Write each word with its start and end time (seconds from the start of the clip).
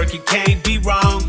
work, 0.00 0.14
it 0.14 0.24
can't 0.24 0.64
be 0.64 0.78
wrong. 0.78 1.22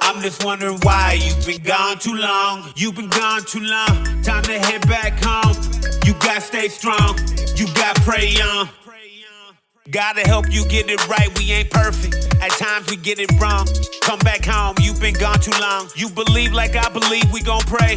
I'm 0.00 0.20
just 0.20 0.44
wondering 0.44 0.78
why 0.82 1.18
you've 1.22 1.46
been 1.46 1.62
gone 1.62 1.98
too 1.98 2.14
long. 2.14 2.72
You've 2.74 2.96
been 2.96 3.08
gone 3.08 3.42
too 3.44 3.60
long. 3.60 4.22
Time 4.22 4.42
to 4.44 4.58
head 4.58 4.86
back 4.88 5.22
home. 5.22 5.54
You 6.04 6.12
gotta 6.14 6.40
stay 6.40 6.68
strong. 6.68 7.18
You 7.54 7.66
gotta 7.74 8.00
pray 8.02 8.34
on. 8.42 8.68
Gotta 9.90 10.22
help 10.22 10.46
you 10.50 10.64
get 10.66 10.90
it 10.90 11.06
right. 11.08 11.30
We 11.38 11.52
ain't 11.52 11.70
perfect. 11.70 12.34
At 12.42 12.50
times 12.52 12.90
we 12.90 12.96
get 12.96 13.20
it 13.20 13.30
wrong. 13.40 13.66
Come 14.02 14.18
back 14.20 14.44
home. 14.44 14.74
You've 14.80 15.00
been 15.00 15.14
gone 15.14 15.38
too 15.38 15.56
long. 15.60 15.88
You 15.94 16.08
believe 16.08 16.52
like 16.52 16.74
I 16.74 16.88
believe. 16.88 17.30
We 17.32 17.42
gon' 17.42 17.62
pray. 17.62 17.96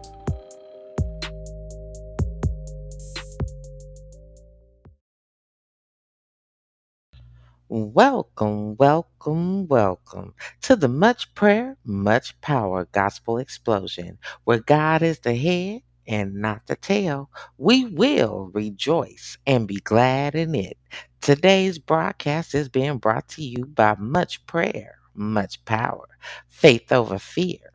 Welcome, 7.71 8.77
welcome, 8.77 9.67
welcome 9.67 10.35
to 10.63 10.75
the 10.75 10.89
Much 10.89 11.33
Prayer, 11.35 11.77
Much 11.85 12.39
Power 12.41 12.85
Gospel 12.91 13.39
Explosion, 13.39 14.19
where 14.43 14.59
God 14.59 15.01
is 15.01 15.19
the 15.21 15.35
head 15.35 15.81
and 16.07 16.35
not 16.35 16.67
the 16.67 16.75
tail. 16.75 17.31
We 17.57 17.85
will 17.87 18.51
rejoice 18.53 19.39
and 19.47 19.67
be 19.67 19.77
glad 19.77 20.35
in 20.35 20.55
it. 20.55 20.77
Today's 21.21 21.79
broadcast 21.79 22.55
is 22.55 22.69
being 22.69 22.99
brought 22.99 23.29
to 23.29 23.43
you 23.43 23.65
by 23.65 23.95
Much 23.99 24.45
Prayer, 24.47 24.97
Much 25.15 25.65
Power, 25.65 26.09
Faith 26.49 26.91
Over 26.91 27.19
Fear, 27.19 27.73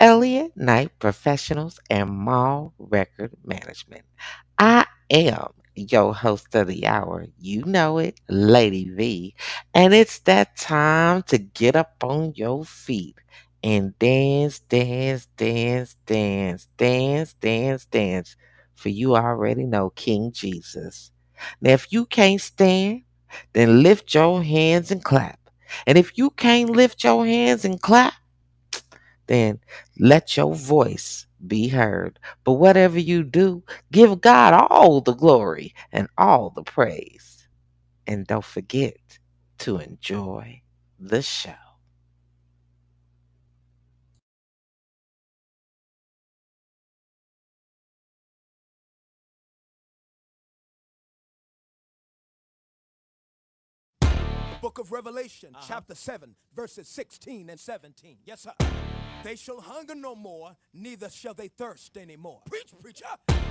Elliott 0.00 0.52
Knight 0.56 0.98
Professionals, 1.00 1.80
and 1.90 2.10
Mall 2.10 2.74
Record 2.78 3.32
Management. 3.44 4.04
I 4.58 4.86
am 5.10 5.48
your 5.74 6.14
host 6.14 6.54
of 6.54 6.68
the 6.68 6.86
hour. 6.86 7.26
You 7.38 7.64
know 7.64 7.98
it, 7.98 8.20
Lady 8.28 8.90
V. 8.90 9.34
And 9.74 9.94
it's 9.94 10.20
that 10.20 10.56
time 10.56 11.22
to 11.24 11.38
get 11.38 11.76
up 11.76 11.96
on 12.02 12.34
your 12.36 12.64
feet 12.64 13.16
and 13.62 13.96
dance, 13.98 14.58
dance, 14.60 15.26
dance, 15.36 15.96
dance, 16.06 16.68
dance, 16.76 17.34
dance, 17.34 17.84
dance. 17.86 18.36
For 18.74 18.88
you 18.88 19.14
already 19.16 19.64
know 19.64 19.90
King 19.90 20.32
Jesus. 20.32 21.10
Now, 21.60 21.72
if 21.72 21.92
you 21.92 22.06
can't 22.06 22.40
stand, 22.40 23.02
then 23.52 23.82
lift 23.82 24.14
your 24.14 24.42
hands 24.42 24.90
and 24.90 25.02
clap. 25.02 25.38
And 25.86 25.96
if 25.96 26.18
you 26.18 26.30
can't 26.30 26.70
lift 26.70 27.04
your 27.04 27.24
hands 27.26 27.64
and 27.64 27.80
clap, 27.80 28.14
then 29.26 29.60
let 29.98 30.36
your 30.36 30.54
voice 30.54 31.26
be 31.46 31.68
heard. 31.68 32.18
But 32.44 32.52
whatever 32.54 32.98
you 32.98 33.22
do, 33.22 33.62
give 33.90 34.20
God 34.20 34.54
all 34.70 35.00
the 35.00 35.14
glory 35.14 35.74
and 35.92 36.08
all 36.18 36.50
the 36.50 36.62
praise. 36.62 37.46
And 38.06 38.26
don't 38.26 38.44
forget 38.44 38.96
to 39.58 39.78
enjoy 39.78 40.62
the 40.98 41.22
show. 41.22 41.54
Book 54.60 54.78
of 54.78 54.92
Revelation, 54.92 55.50
uh-huh. 55.56 55.64
chapter 55.66 55.94
7, 55.96 56.36
verses 56.54 56.86
16 56.86 57.50
and 57.50 57.58
17. 57.58 58.18
Yes, 58.24 58.42
sir. 58.42 58.52
They 59.24 59.36
shall 59.36 59.60
hunger 59.60 59.94
no 59.94 60.16
more, 60.16 60.56
neither 60.74 61.08
shall 61.08 61.34
they 61.34 61.46
thirst 61.48 61.96
anymore. 61.96 62.40
Preach, 62.50 62.72
preacher. 62.80 63.06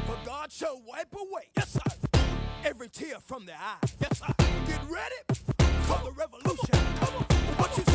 For 0.06 0.18
God 0.26 0.52
shall 0.52 0.82
wipe 0.86 1.14
away, 1.16 1.50
yes, 1.56 1.72
sir, 1.72 2.20
every 2.66 2.90
tear 2.90 3.20
from 3.26 3.46
their 3.46 3.56
eye. 3.58 3.78
Yes, 4.02 4.20
sir. 4.20 4.34
Get 4.68 4.82
ready 4.90 5.16
for 5.88 6.00
the 6.04 6.12
revolution. 6.12 6.98
Come 7.00 7.16
on. 7.16 7.24
What 7.58 7.78
you 7.78 7.91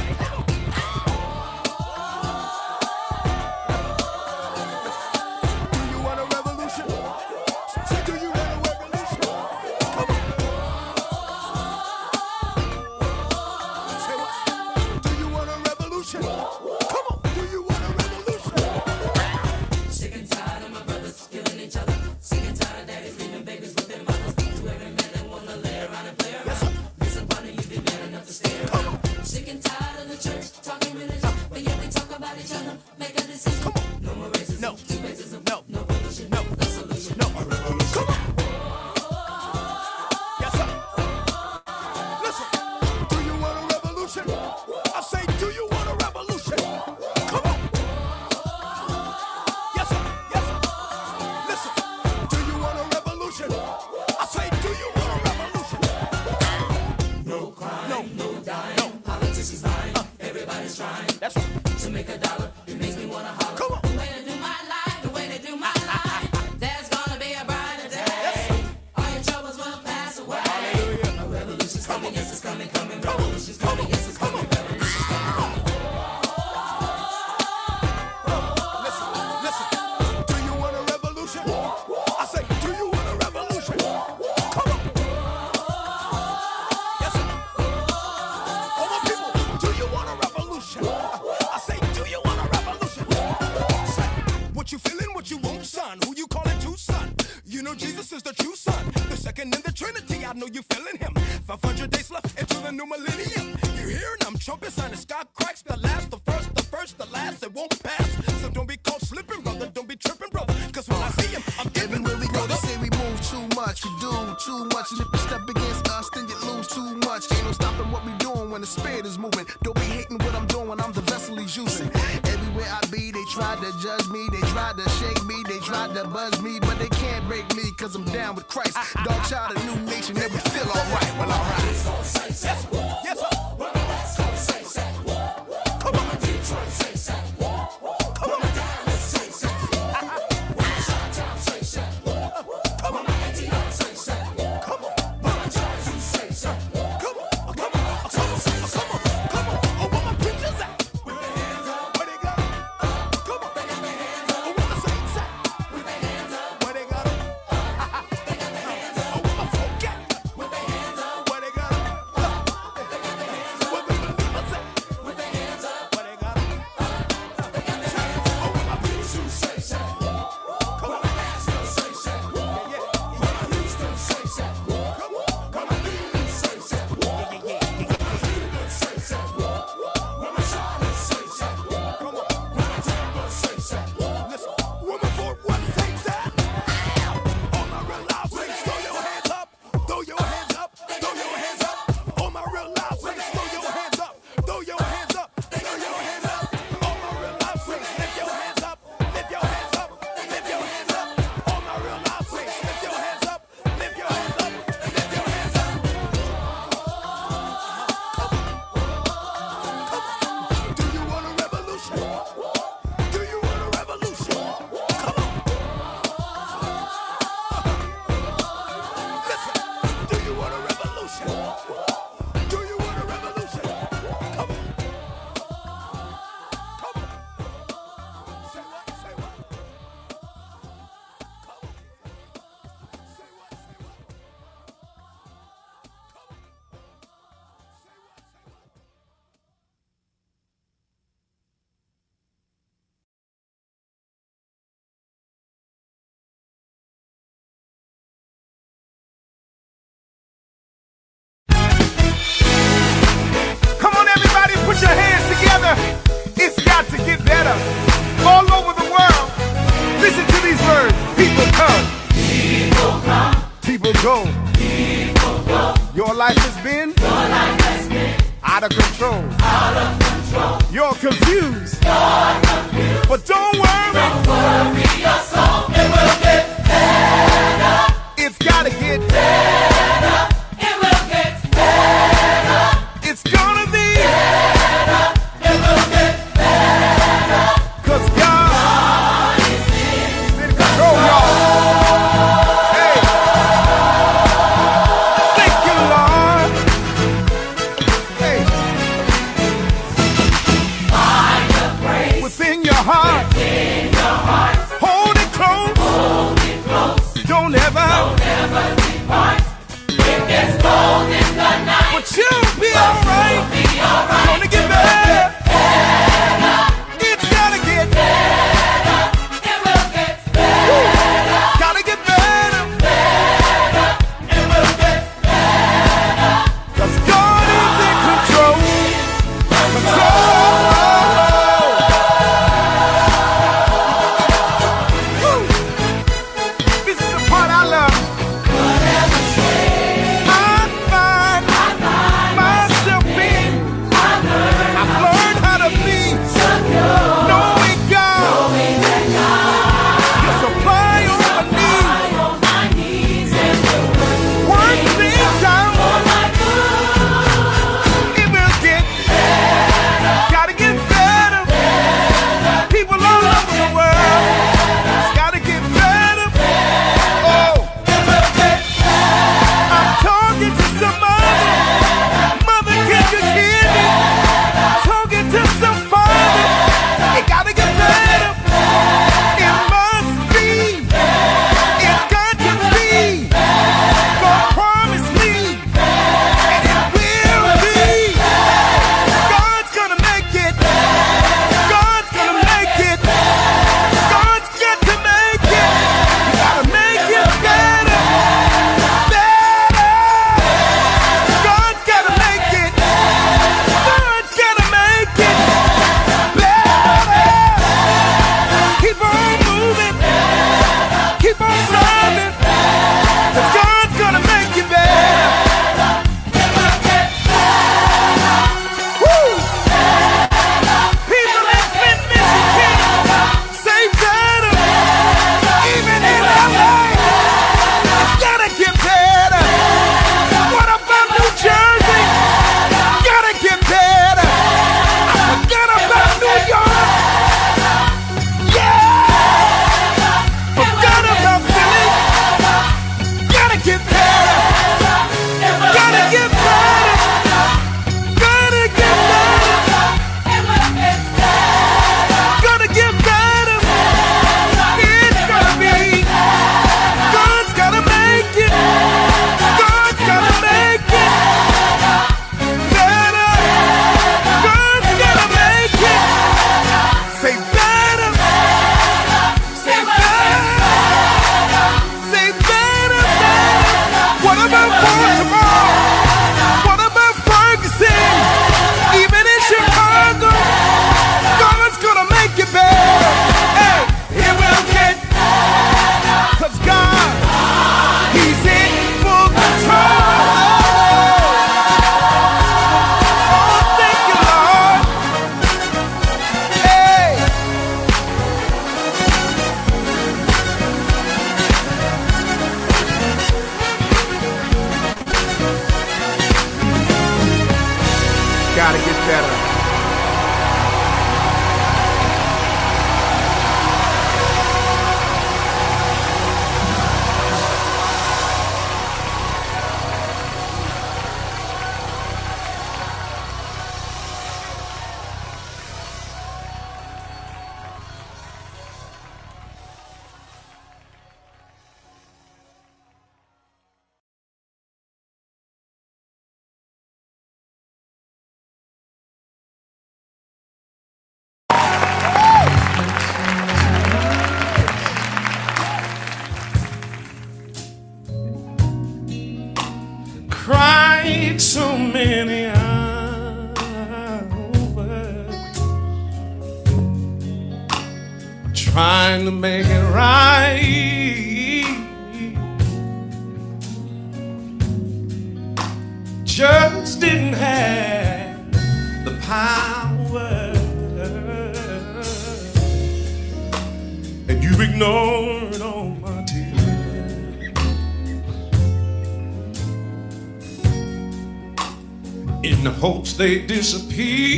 they 583.27 583.41
disappear. 583.45 584.36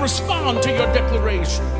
Respond 0.00 0.62
to 0.62 0.70
your 0.70 0.92
declaration. 0.92 1.77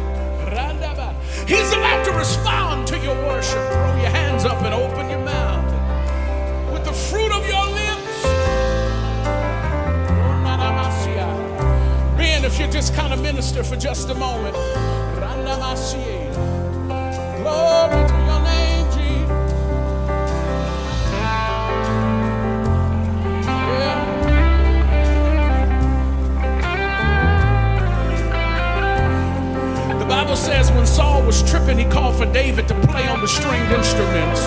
Saul 30.88 31.22
was 31.22 31.42
tripping, 31.44 31.77
he 31.77 31.85
called 31.85 32.16
for 32.16 32.27
David 32.33 32.66
to 32.68 32.74
play 32.88 33.07
on 33.07 33.20
the 33.20 33.29
stringed 33.29 33.70
instruments. 33.70 34.40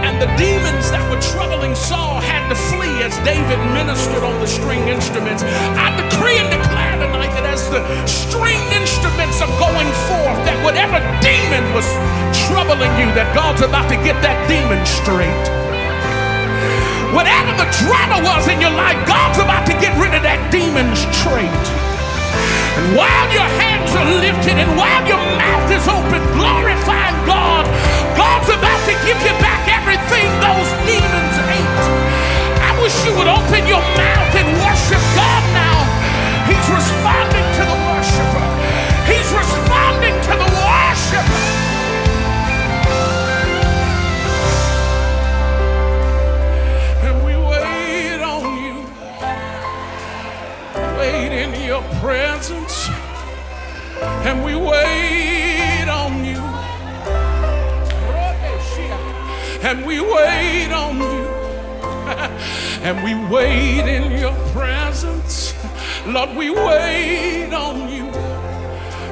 And 0.00 0.16
the 0.16 0.30
demons 0.40 0.88
that 0.88 1.04
were 1.12 1.20
troubling 1.20 1.76
Saul 1.76 2.24
had 2.24 2.48
to 2.48 2.56
flee 2.72 3.04
as 3.04 3.12
David 3.20 3.60
ministered 3.76 4.24
on 4.24 4.40
the 4.40 4.48
string 4.48 4.88
instruments. 4.88 5.44
I 5.76 5.92
decree 6.00 6.40
and 6.40 6.48
declare 6.48 6.96
tonight 6.96 7.36
that 7.36 7.44
as 7.44 7.68
the 7.68 7.84
string 8.08 8.62
instruments 8.72 9.44
are 9.44 9.52
going 9.60 9.90
forth, 10.08 10.40
that 10.48 10.56
whatever 10.64 10.96
demon 11.20 11.64
was 11.76 11.84
troubling 12.48 12.90
you, 12.96 13.12
that 13.12 13.28
God's 13.36 13.60
about 13.60 13.92
to 13.92 13.98
get 14.00 14.16
that 14.24 14.40
demon 14.48 14.80
straight. 14.88 15.44
Whatever 17.12 17.52
the 17.60 17.68
drama 17.84 18.24
was 18.24 18.48
in 18.48 18.58
your 18.58 18.72
life, 18.72 18.98
God's 19.06 19.38
about 19.38 19.68
to 19.68 19.76
get 19.78 19.92
rid 20.00 20.16
of 20.16 20.24
that 20.24 20.40
demon 20.48 20.88
straight. 20.96 21.83
And 22.74 22.96
while 22.98 23.28
your 23.30 23.46
hands 23.62 23.94
are 23.94 24.08
lifted 24.18 24.58
and 24.58 24.70
while 24.74 25.06
your 25.06 25.22
mouth 25.38 25.70
is 25.70 25.86
open, 25.86 26.18
glorifying 26.34 27.18
God, 27.22 27.64
God's 28.18 28.50
about 28.50 28.82
to 28.90 28.94
give 29.06 29.18
you 29.22 29.34
back 29.38 29.62
everything 29.70 30.26
those 30.42 30.70
demons 30.82 31.36
ate. 31.54 31.84
I 32.66 32.74
wish 32.82 32.96
you 33.06 33.14
would 33.14 33.30
open 33.30 33.62
your 33.70 33.84
mouth 33.94 34.32
and 34.34 34.48
worship 34.58 35.02
God 35.14 35.42
now. 35.54 35.78
He's 36.50 36.66
responding 36.66 37.46
to 37.58 37.62
the 37.62 37.78
worshiper. 37.86 38.46
He's 39.06 39.30
responding 39.30 40.14
to 40.26 40.32
the 40.34 40.50
worshiper. 40.50 41.54
And 52.46 52.63
And 59.64 59.86
we 59.86 59.98
wait 59.98 60.70
on 60.72 60.98
you. 60.98 61.24
and 62.84 63.02
we 63.02 63.14
wait 63.34 63.88
in 63.88 64.20
your 64.20 64.34
presence. 64.52 65.54
Lord, 66.06 66.36
we 66.36 66.50
wait 66.50 67.50
on 67.50 67.90
you. 67.90 68.12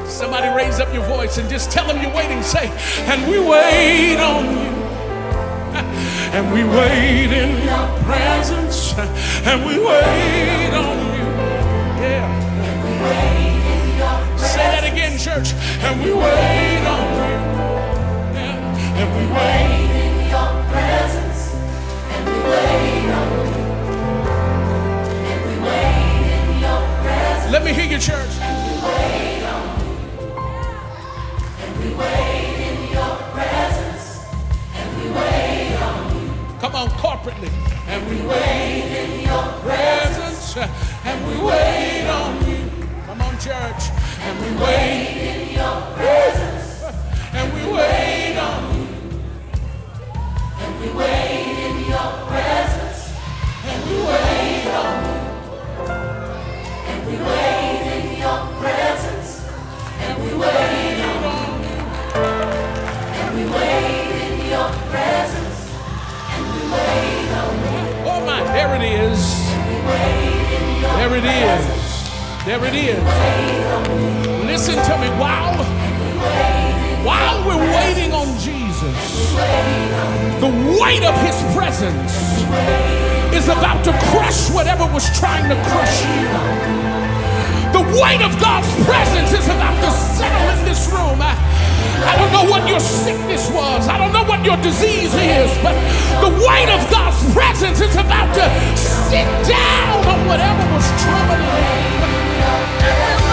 Somebody 0.06 0.54
raise 0.54 0.78
up 0.78 0.92
your 0.92 1.06
voice 1.06 1.38
and 1.38 1.48
just 1.48 1.70
tell 1.70 1.86
them 1.86 2.02
you're 2.02 2.14
waiting. 2.14 2.42
Say, 2.42 2.68
and 3.08 3.30
we 3.30 3.38
wait 3.38 4.18
on 4.20 4.44
you. 4.44 4.72
And 6.32 6.52
we 6.52 6.64
wait 6.64 7.32
in 7.32 7.64
your 7.64 7.88
presence. 8.04 8.92
And 9.48 9.64
we 9.64 9.78
wait 9.78 10.74
on 10.74 10.98
you. 11.16 11.28
Yeah. 12.04 12.28
Say 14.36 14.68
that 14.68 14.84
again, 14.84 15.18
church. 15.18 15.54
And 15.80 15.98
we 16.04 16.12
wait 16.12 16.84
on 16.86 17.08
you. 17.24 17.38
Yeah. 18.36 19.00
And 19.00 19.08
we 19.16 19.24
wait. 19.34 19.91
Let 27.52 27.64
me 27.64 27.72
hear 27.74 27.84
you, 27.84 27.98
church. 27.98 28.30
Come 36.60 36.74
on, 36.76 36.88
corporately. 36.90 37.50
And 37.88 38.08
we 38.08 38.26
wait 38.26 38.84
in 39.02 39.20
your 39.26 39.42
presence. 39.60 40.56
And 40.56 41.26
we 41.26 41.36
wait 41.44 42.06
on 42.08 42.48
you. 42.48 42.86
Come 43.06 43.20
on, 43.20 43.34
church. 43.38 43.90
And 44.20 44.40
we 44.40 44.62
wait 44.62 45.18
in 45.18 45.54
your 45.54 45.80
presence. 45.96 46.82
And 47.32 47.52
we 47.52 47.72
wait 47.72 48.38
on 48.38 48.74
you. 48.74 48.86
And 50.58 50.80
we 50.80 50.88
wait 50.98 51.41
There 70.82 71.16
it 71.16 71.24
is. 71.24 72.44
There 72.44 72.64
it 72.64 72.74
is. 72.74 73.02
Listen 74.44 74.76
to 74.76 74.94
me. 74.98 75.08
While, 75.18 75.54
while 77.06 77.38
we're 77.46 77.66
waiting 77.78 78.12
on 78.12 78.26
Jesus, 78.38 79.32
the 80.42 80.50
weight 80.80 81.04
of 81.04 81.14
his 81.22 81.38
presence 81.54 82.42
is 83.34 83.48
about 83.48 83.84
to 83.84 83.92
crush 84.10 84.50
whatever 84.50 84.86
was 84.92 85.06
trying 85.18 85.48
to 85.48 85.56
crush 85.70 86.02
you. 86.04 86.26
The 87.72 87.84
weight 87.98 88.20
of 88.20 88.38
God's 88.38 88.68
presence 88.84 89.32
is 89.32 89.46
about 89.46 89.78
to 89.80 89.90
settle 89.90 90.58
in 90.58 90.64
this 90.68 90.86
room. 90.92 91.16
I, 91.22 91.32
I 92.04 92.18
don't 92.18 92.32
know 92.32 92.50
what 92.50 92.68
your 92.68 92.80
sickness 92.80 93.50
was. 93.50 93.88
I 93.88 93.96
don't 93.96 94.12
know 94.12 94.24
what 94.24 94.44
your 94.44 94.56
disease 94.58 95.14
is, 95.14 95.50
but 95.64 95.72
the 96.20 96.30
weight 96.44 96.68
of 96.68 96.82
God's 96.90 97.11
presence 97.30 97.80
is 97.80 97.94
about 97.94 98.34
to 98.34 98.76
sit 98.76 99.26
down 99.46 100.06
on 100.06 100.26
whatever 100.26 100.62
was 100.74 100.86
troubling 101.02 101.46
you. 103.26 103.31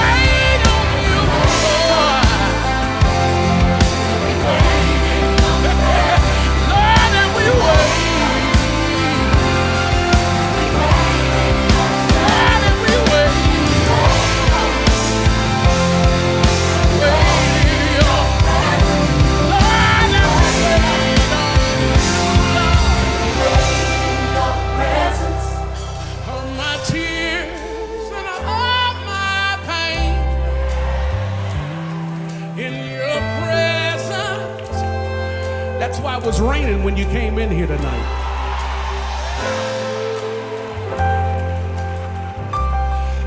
Why 36.01 36.17
it 36.17 36.23
was 36.23 36.39
raining 36.39 36.83
when 36.83 36.95
you 36.95 37.03
came 37.05 37.37
in 37.37 37.51
here 37.51 37.67
tonight. 37.67 38.07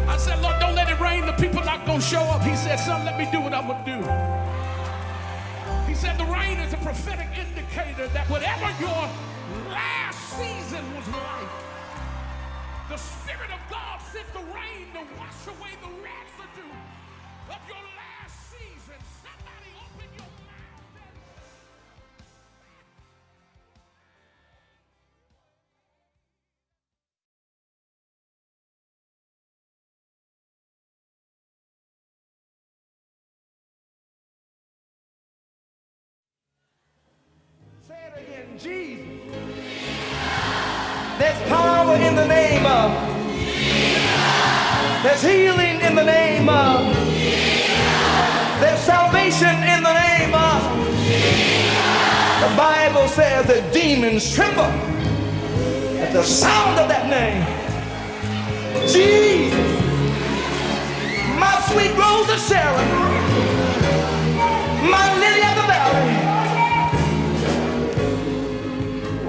I 0.08 0.16
said, 0.16 0.40
Lord, 0.40 0.58
don't 0.58 0.74
let 0.74 0.88
it 0.88 0.98
rain. 0.98 1.26
The 1.26 1.32
people 1.32 1.62
not 1.62 1.84
gonna 1.84 2.00
show 2.00 2.22
up. 2.22 2.42
He 2.42 2.56
said, 2.56 2.76
Son, 2.76 3.04
let 3.04 3.18
me 3.18 3.28
do 3.30 3.40
what 3.40 3.52
I'm 3.52 3.66
gonna 3.68 3.84
do. 3.84 4.00
He 5.86 5.94
said 5.94 6.16
the 6.16 6.24
rain 6.24 6.58
is 6.58 6.72
a 6.72 6.78
prophetic 6.78 7.28
indicator 7.36 8.08
that 8.08 8.26
whatever 8.30 8.70
your 8.80 9.08
last 9.68 10.18
season 10.40 10.82
was 10.96 11.06
like, 11.08 11.48
the 12.88 12.96
Spirit 12.96 13.50
of 13.52 13.60
God 13.70 14.00
sent 14.00 14.32
the 14.32 14.44
rain 14.48 14.88
to 14.94 15.00
wash 15.20 15.46
away 15.46 15.76
the 15.84 15.92
residue 16.00 16.72
of 17.50 17.60
your 17.68 17.76
last 17.76 18.01
Jesus. 38.58 39.06
There's 41.18 41.48
power 41.48 41.96
in 41.96 42.14
the 42.14 42.26
name 42.26 42.66
of. 42.66 42.90
Jesus. 43.38 44.02
There's 45.02 45.22
healing 45.22 45.80
in 45.80 45.94
the 45.94 46.04
name 46.04 46.48
of. 46.48 46.94
Jesus. 46.94 48.60
There's 48.60 48.80
salvation 48.80 49.54
in 49.62 49.82
the 49.82 49.94
name 49.94 50.34
of. 50.34 50.86
Jesus. 50.96 51.42
The 52.42 52.56
Bible 52.56 53.08
says 53.08 53.46
that 53.46 53.72
demons 53.72 54.34
tremble 54.34 54.72
at 56.02 56.12
the 56.12 56.22
sound 56.22 56.78
of 56.78 56.88
that 56.88 57.08
name. 57.08 57.46
Jesus. 58.88 59.82
My 61.38 61.60
sweet 61.70 61.94
Rose 61.96 62.28
of 62.28 62.40
Sharon. 62.40 62.88
My 64.90 65.21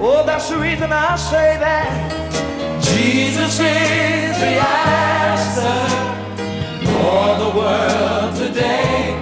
Oh, 0.06 0.22
that's 0.22 0.50
the 0.50 0.58
reason 0.58 0.92
I 0.92 1.16
say 1.16 1.56
that 1.56 1.88
Jesus 2.82 3.54
is 3.58 4.36
the 4.38 4.54
answer 4.92 5.80
for 6.92 7.38
the 7.42 7.50
world 7.56 8.36
today. 8.36 9.16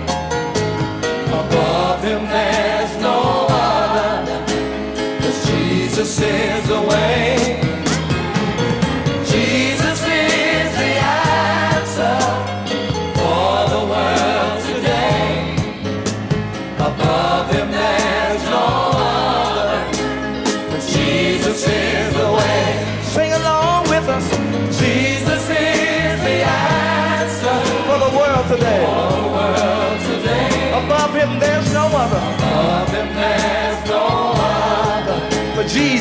Above 1.29 2.03
him 2.03 2.25
there's 2.27 3.01
no 3.01 3.47
other, 3.49 4.45
cause 5.21 5.47
Jesus 5.47 6.21
is 6.21 6.67
the 6.67 6.81
way. 6.81 7.42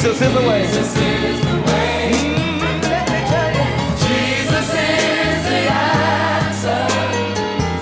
Jesus 0.02 0.20
is 0.24 0.34
the 0.34 0.42
way. 0.42 0.62
Mm, 2.12 2.82
let 2.90 3.06
me. 3.08 3.20
Jesus 4.08 4.68
is 4.74 5.44
the 5.46 5.64
answer 5.70 6.88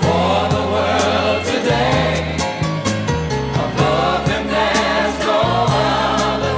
for 0.04 0.36
the 0.54 0.62
world 0.70 1.46
today. 1.46 2.36
Above 3.54 4.28
him 4.28 4.46
there's 4.48 5.18
no 5.24 5.40
other. 5.80 6.56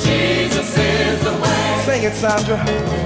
Jesus 0.00 0.78
is 0.78 1.22
the 1.24 1.32
way. 1.42 1.82
Sing 1.84 2.02
it, 2.04 2.14
Sandra. 2.14 3.03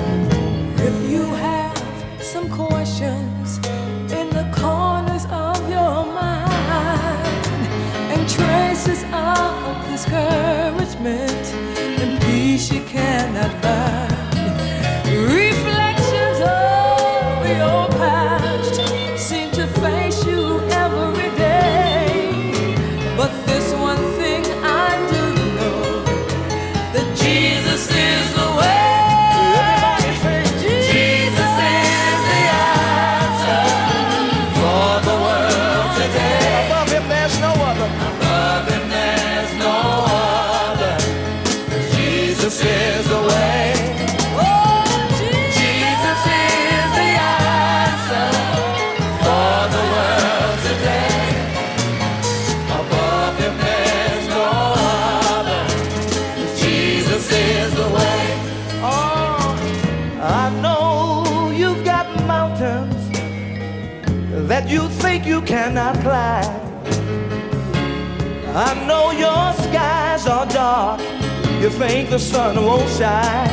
you 71.68 71.78
think 71.78 72.08
the 72.08 72.18
sun 72.18 72.64
won't 72.64 72.88
shine. 72.88 73.50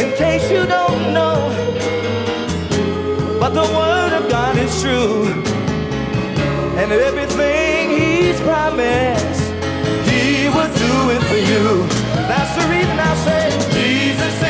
In 0.00 0.08
case 0.16 0.48
you 0.50 0.64
don't 0.66 1.12
know, 1.12 1.38
but 3.40 3.50
the 3.50 3.66
word 3.78 4.12
of 4.18 4.30
God 4.30 4.56
is 4.58 4.72
true, 4.80 5.24
and 6.80 6.92
everything 6.92 7.90
He's 7.98 8.40
promised, 8.42 9.42
He 10.08 10.48
will 10.54 10.72
do 10.86 10.94
it 11.16 11.22
for 11.30 11.40
you. 11.50 11.64
That's 12.30 12.52
the 12.58 12.64
reason 12.70 12.98
I 12.98 13.14
say, 13.26 13.42
Jesus. 13.74 14.45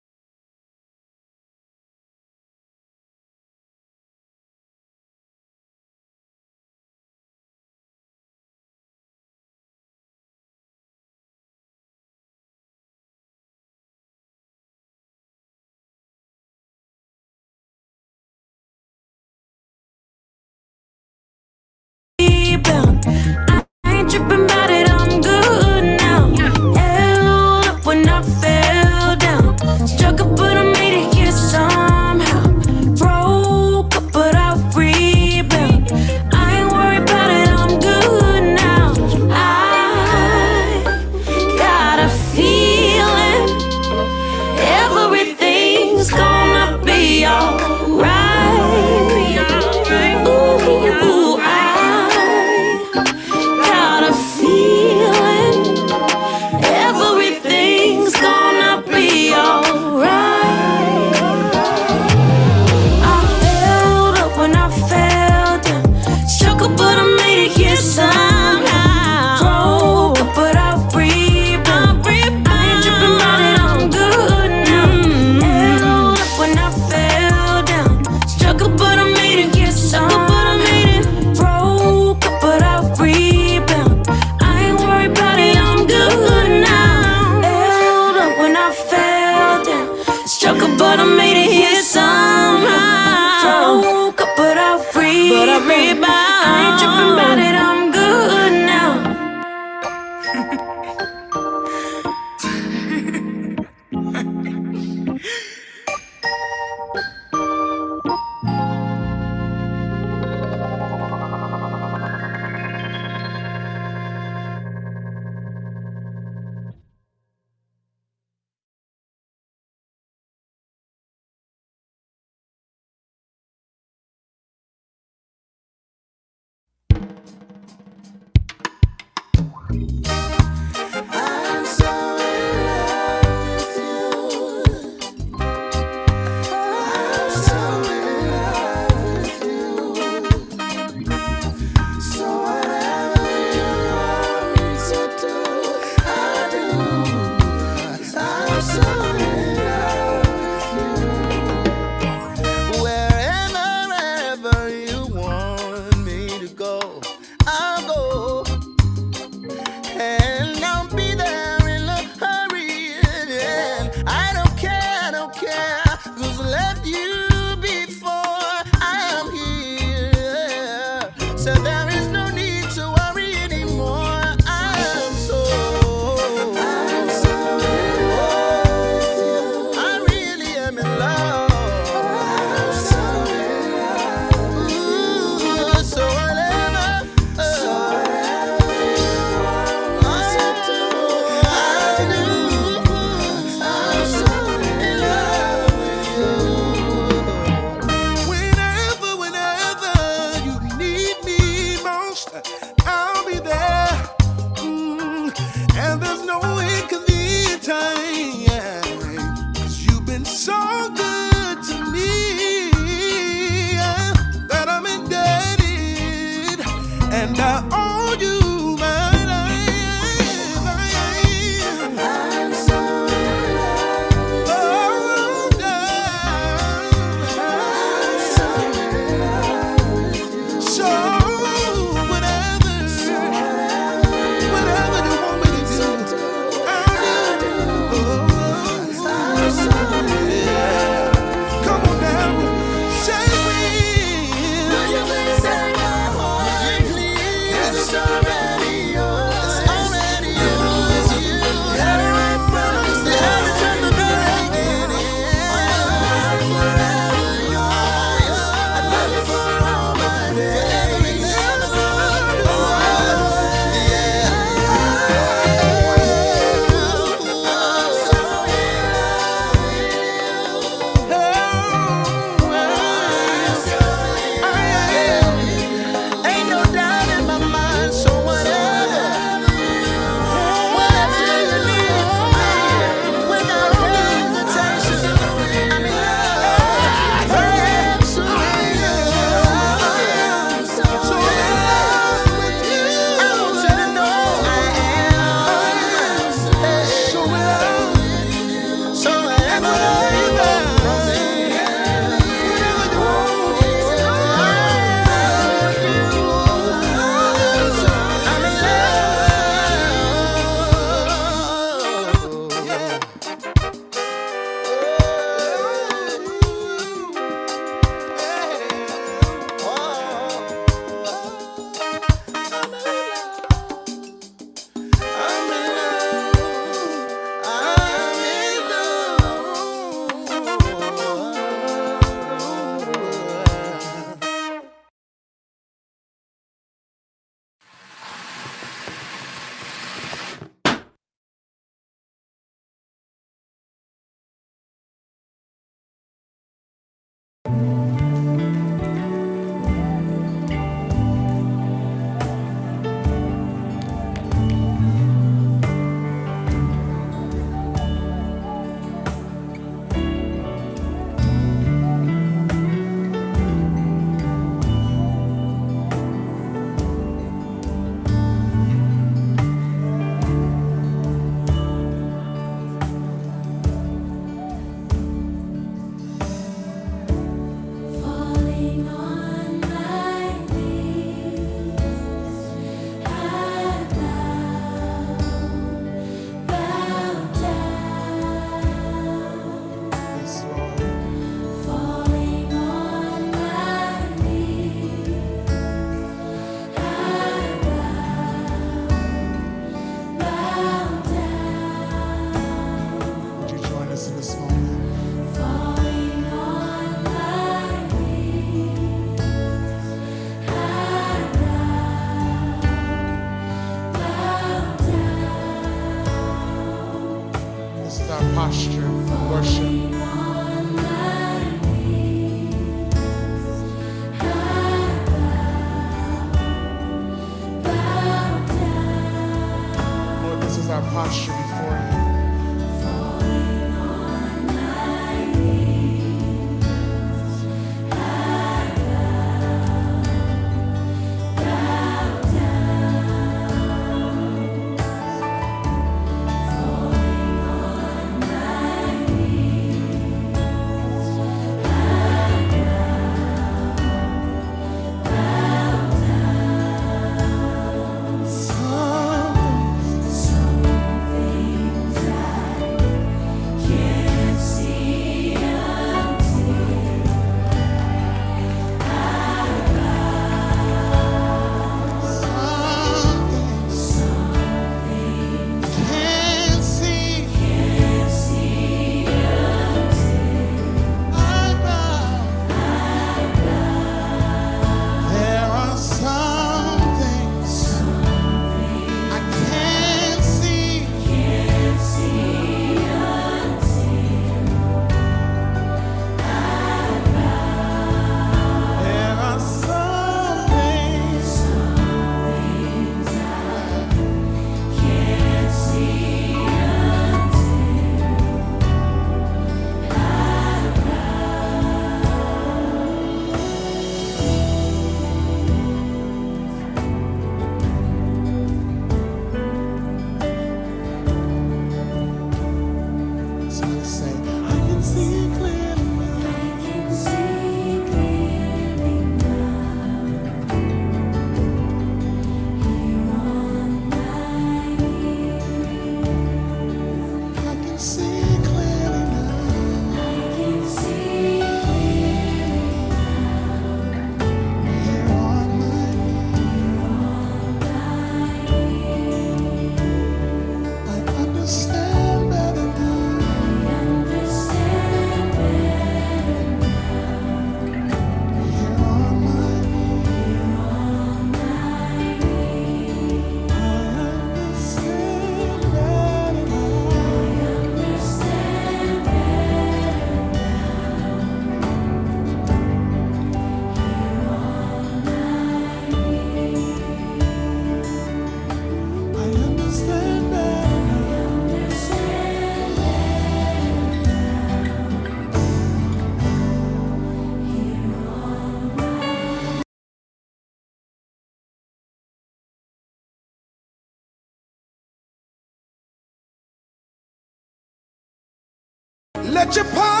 let 599.41 599.55
your 599.55 599.65
power 599.65 600.00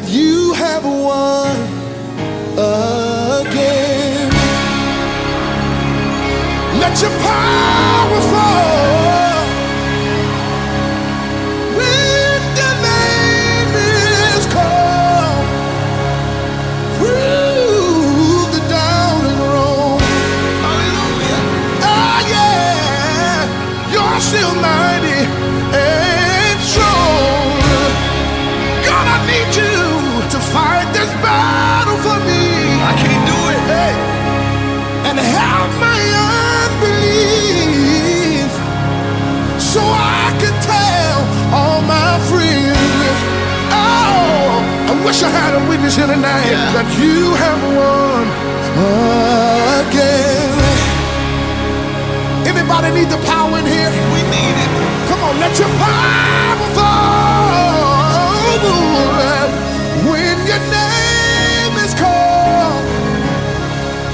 that 0.00 0.10
you 0.10 0.52
have 0.54 0.84
won 0.84 1.56
again. 2.56 4.30
Let 6.80 7.00
your 7.02 7.10
power 7.20 8.20
flow. 8.20 8.79
wish 45.10 45.24
I 45.24 45.30
had 45.42 45.54
a 45.58 45.62
witness 45.68 45.96
here 45.96 46.06
tonight 46.06 46.46
yeah. 46.46 46.70
that 46.70 46.86
you 47.02 47.34
have 47.34 47.58
won 47.74 48.30
again. 49.82 50.54
Anybody 52.46 52.94
need 52.94 53.10
the 53.10 53.18
power 53.26 53.58
in 53.58 53.66
here? 53.66 53.90
We 54.14 54.22
need 54.30 54.54
it. 54.54 54.70
Come 55.10 55.18
on, 55.26 55.34
let 55.42 55.50
your 55.58 55.66
power 55.82 56.70
fall 56.78 58.54
when 60.14 60.38
your 60.46 60.62
name 60.78 61.74
is 61.82 61.90
called. 61.98 62.86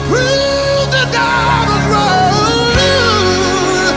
Through 0.08 0.80
the 0.96 1.04
diamond 1.12 1.84
road. 1.92 3.92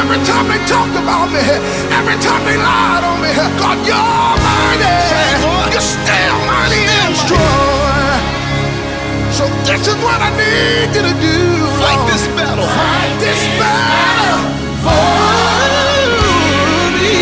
Every 0.00 0.20
time 0.24 0.48
they 0.48 0.64
talk 0.64 0.88
about 0.96 1.28
me, 1.28 1.44
every 1.92 2.16
time 2.24 2.40
they 2.48 2.56
lied 2.56 3.04
on 3.04 3.20
me, 3.20 3.36
God, 3.60 3.84
you're 3.84 4.32
mighty. 4.40 4.96
You're 5.76 6.05
This 9.66 9.82
is 9.88 9.96
what 9.96 10.22
I 10.22 10.30
need 10.38 10.94
you 10.94 11.02
to 11.02 11.14
do. 11.20 11.36
Fight 11.82 11.98
this 12.06 12.24
battle. 12.38 12.64
Fight 12.64 13.18
this 13.18 13.42
battle 13.58 14.46
for 14.78 16.06
me. 17.02 17.18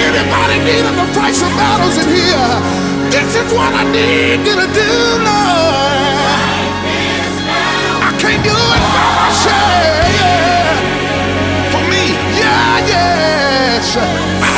Anybody 0.00 0.56
needing 0.64 0.96
to 0.96 1.06
fight 1.12 1.34
some 1.34 1.52
battles 1.52 1.98
in 2.00 2.08
here? 2.08 2.54
This 3.12 3.36
is 3.36 3.52
what 3.52 3.72
I 3.76 3.84
need 3.92 4.40
you 4.40 4.56
to 4.56 4.68
do, 4.72 4.92
Lord. 5.20 6.40
I 8.08 8.10
can't 8.18 8.42
do 8.42 8.56
it 8.56 8.82
by 8.96 9.06
myself. 9.20 10.08
Yeah. 10.16 10.80
For 11.70 11.82
me, 11.92 12.04
yeah, 12.40 12.88
yes. 12.88 14.53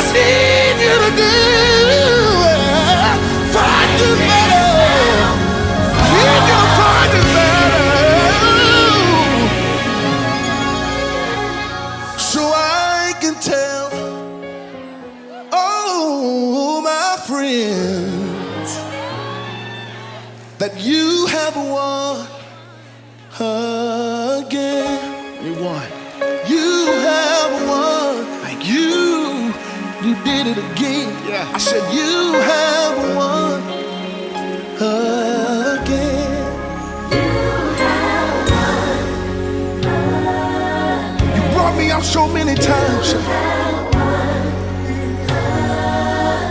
So 42.27 42.33
many 42.33 42.55
times. 42.55 43.13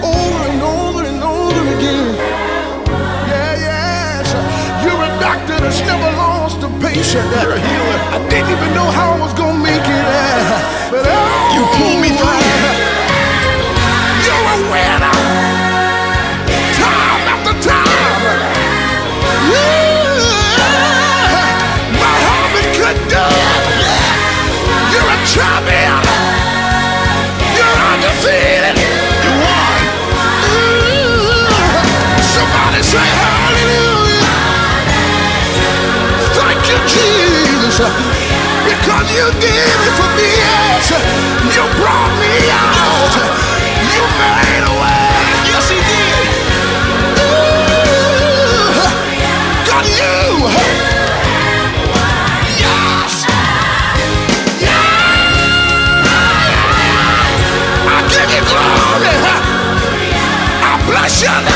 Over 0.03 0.43
and 0.51 0.63
over 0.63 1.03
and 1.05 1.23
over 1.23 1.63
again. 1.77 2.15
Yeah, 3.31 3.67
yes. 3.69 4.27
You're 4.83 5.03
a 5.09 5.13
doctor 5.21 5.57
that's 5.61 5.81
never 5.81 6.11
lost 6.17 6.63
a 6.63 6.71
patient. 6.81 7.29
You're 7.43 7.53
a 7.53 7.61
healer. 7.61 7.99
I 8.17 8.19
didn't 8.31 8.51
even 8.57 8.75
know 8.75 8.89
how 8.91 9.17
I 9.17 9.21
was 9.21 9.35
gonna 9.35 9.59
make 9.59 9.87
it. 9.99 10.07
But 10.93 11.05
oh, 11.05 11.55
you 11.55 11.63
pulled 11.77 12.01
me 12.01 12.11
through. 12.17 13.06
You 39.15 39.27
did 39.41 39.79
it 39.87 39.95
for 39.99 40.11
me. 40.19 40.29
Yes. 40.43 40.91
You 41.55 41.65
brought 41.79 42.13
me 42.21 42.35
out. 42.51 43.13
You 43.95 44.03
made 44.19 44.65
a 44.67 44.75
way. 44.83 45.15
Yes, 45.51 45.71
he 45.71 45.79
did. 45.79 46.27
God, 49.69 49.87
you. 49.87 50.17
Yes. 52.63 53.15
I 57.89 57.99
give 58.11 58.31
you 58.35 58.43
glory. 58.51 59.17
I 60.63 60.73
bless 60.87 61.23
name. 61.23 61.56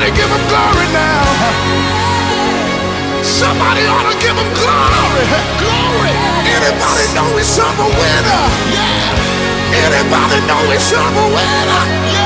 Somebody 0.00 0.16
give 0.16 0.32
him 0.32 0.48
glory 0.48 0.88
now. 0.96 1.24
Somebody 3.22 3.84
ought 3.84 4.08
to 4.08 4.16
give 4.16 4.32
him 4.32 4.48
glory. 4.56 5.24
Glory. 5.60 6.12
Anybody 6.56 7.04
know 7.12 7.28
he's 7.36 7.58
a 7.58 7.68
winner? 7.68 8.44
Yeah. 8.72 9.76
Anybody 9.76 10.40
know 10.48 10.62
he's 10.72 10.90
a 10.96 11.04
winner? 11.04 11.84
Yes. 12.16 12.19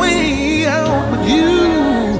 Way 0.00 0.66
out, 0.66 1.26
you, 1.26 2.18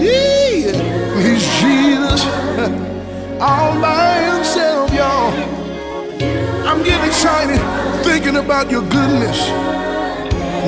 he's 0.00 1.46
Jesus, 1.60 2.24
all 3.40 3.80
by 3.80 4.22
himself, 4.34 4.92
y'all. 4.92 5.32
I'm 6.66 6.82
getting 6.82 7.06
excited 7.06 7.60
thinking 8.04 8.36
about 8.36 8.70
your 8.70 8.82
goodness. 8.82 9.38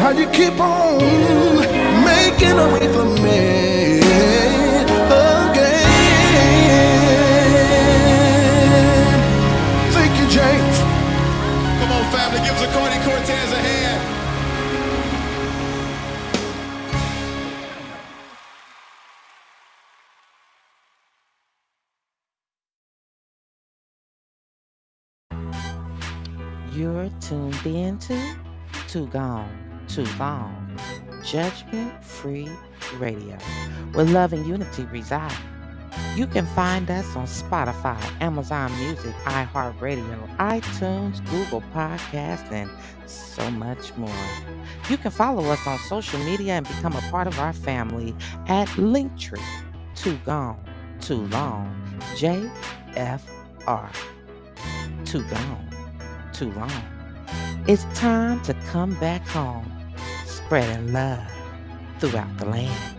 How 0.01 0.11
you 0.11 0.29
keep 0.31 0.59
on 0.61 0.99
making 2.05 2.59
a 2.59 2.67
way 2.75 2.87
for 2.93 3.05
me 3.23 3.54
tuned 27.65 27.77
into 27.77 28.37
Too 28.89 29.07
Gone, 29.09 29.49
Too 29.89 30.07
Long, 30.19 30.79
Judgment 31.25 32.05
Free 32.05 32.49
Radio, 32.99 33.39
where 33.93 34.05
love 34.05 34.33
and 34.33 34.47
unity 34.47 34.85
reside. 34.85 35.33
You 36.17 36.27
can 36.27 36.47
find 36.47 36.91
us 36.91 37.17
on 37.17 37.27
Spotify, 37.27 37.99
Amazon 38.21 38.73
Music, 38.79 39.15
iHeartRadio, 39.25 40.37
iTunes, 40.37 41.25
Google 41.31 41.63
Podcasts, 41.73 42.51
and 42.51 42.71
so 43.07 43.51
much 43.53 43.97
more. 43.97 44.11
You 44.91 44.97
can 44.97 45.11
follow 45.11 45.45
us 45.51 45.67
on 45.67 45.79
social 45.79 46.19
media 46.21 46.55
and 46.55 46.67
become 46.67 46.95
a 46.95 47.01
part 47.11 47.27
of 47.27 47.39
our 47.39 47.53
family 47.53 48.15
at 48.49 48.69
Linktree. 48.71 49.41
Too 49.95 50.19
gone, 50.25 50.59
too 51.01 51.27
long. 51.29 51.99
JFR. 52.17 53.91
Too 55.05 55.23
gone, 55.29 55.71
too 56.33 56.51
long. 56.53 56.94
It's 57.67 57.85
time 57.99 58.43
to 58.43 58.53
come 58.69 58.93
back 58.97 59.27
home, 59.27 59.73
spreading 60.27 60.93
love 60.93 61.23
throughout 61.99 62.37
the 62.37 62.45
land. 62.45 62.97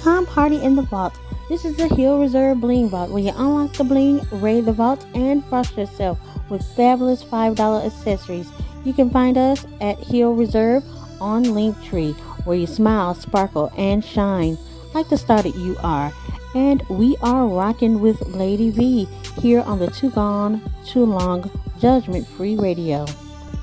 Come 0.00 0.24
party 0.24 0.62
in 0.62 0.76
the 0.76 0.82
vault. 0.82 1.12
This 1.50 1.66
is 1.66 1.76
the 1.76 1.88
Hill 1.88 2.20
Reserve 2.20 2.62
Bling 2.62 2.88
Vault 2.88 3.10
where 3.10 3.22
you 3.22 3.32
unlock 3.36 3.74
the 3.74 3.84
bling, 3.84 4.22
raid 4.32 4.64
the 4.64 4.72
vault, 4.72 5.06
and 5.14 5.44
frost 5.44 5.76
yourself 5.76 6.18
with 6.48 6.64
fabulous 6.74 7.22
$5 7.22 7.84
accessories. 7.84 8.48
You 8.86 8.94
can 8.94 9.10
find 9.10 9.36
us 9.36 9.66
at 9.82 9.98
Hill 9.98 10.32
Reserve 10.32 10.82
on 11.20 11.44
Linktree 11.44 12.14
where 12.46 12.56
you 12.56 12.66
smile, 12.66 13.14
sparkle, 13.14 13.70
and 13.76 14.02
shine 14.02 14.56
like 14.94 15.08
the 15.08 15.18
star 15.18 15.42
that 15.42 15.56
you 15.56 15.76
are. 15.82 16.12
And 16.54 16.82
we 16.88 17.16
are 17.22 17.46
rocking 17.46 18.00
with 18.00 18.20
Lady 18.28 18.70
V 18.70 19.04
here 19.40 19.60
on 19.62 19.78
the 19.78 19.88
Too 19.88 20.10
Gone, 20.10 20.62
Too 20.86 21.04
Long 21.04 21.50
Judgment 21.78 22.26
Free 22.26 22.56
Radio. 22.56 23.06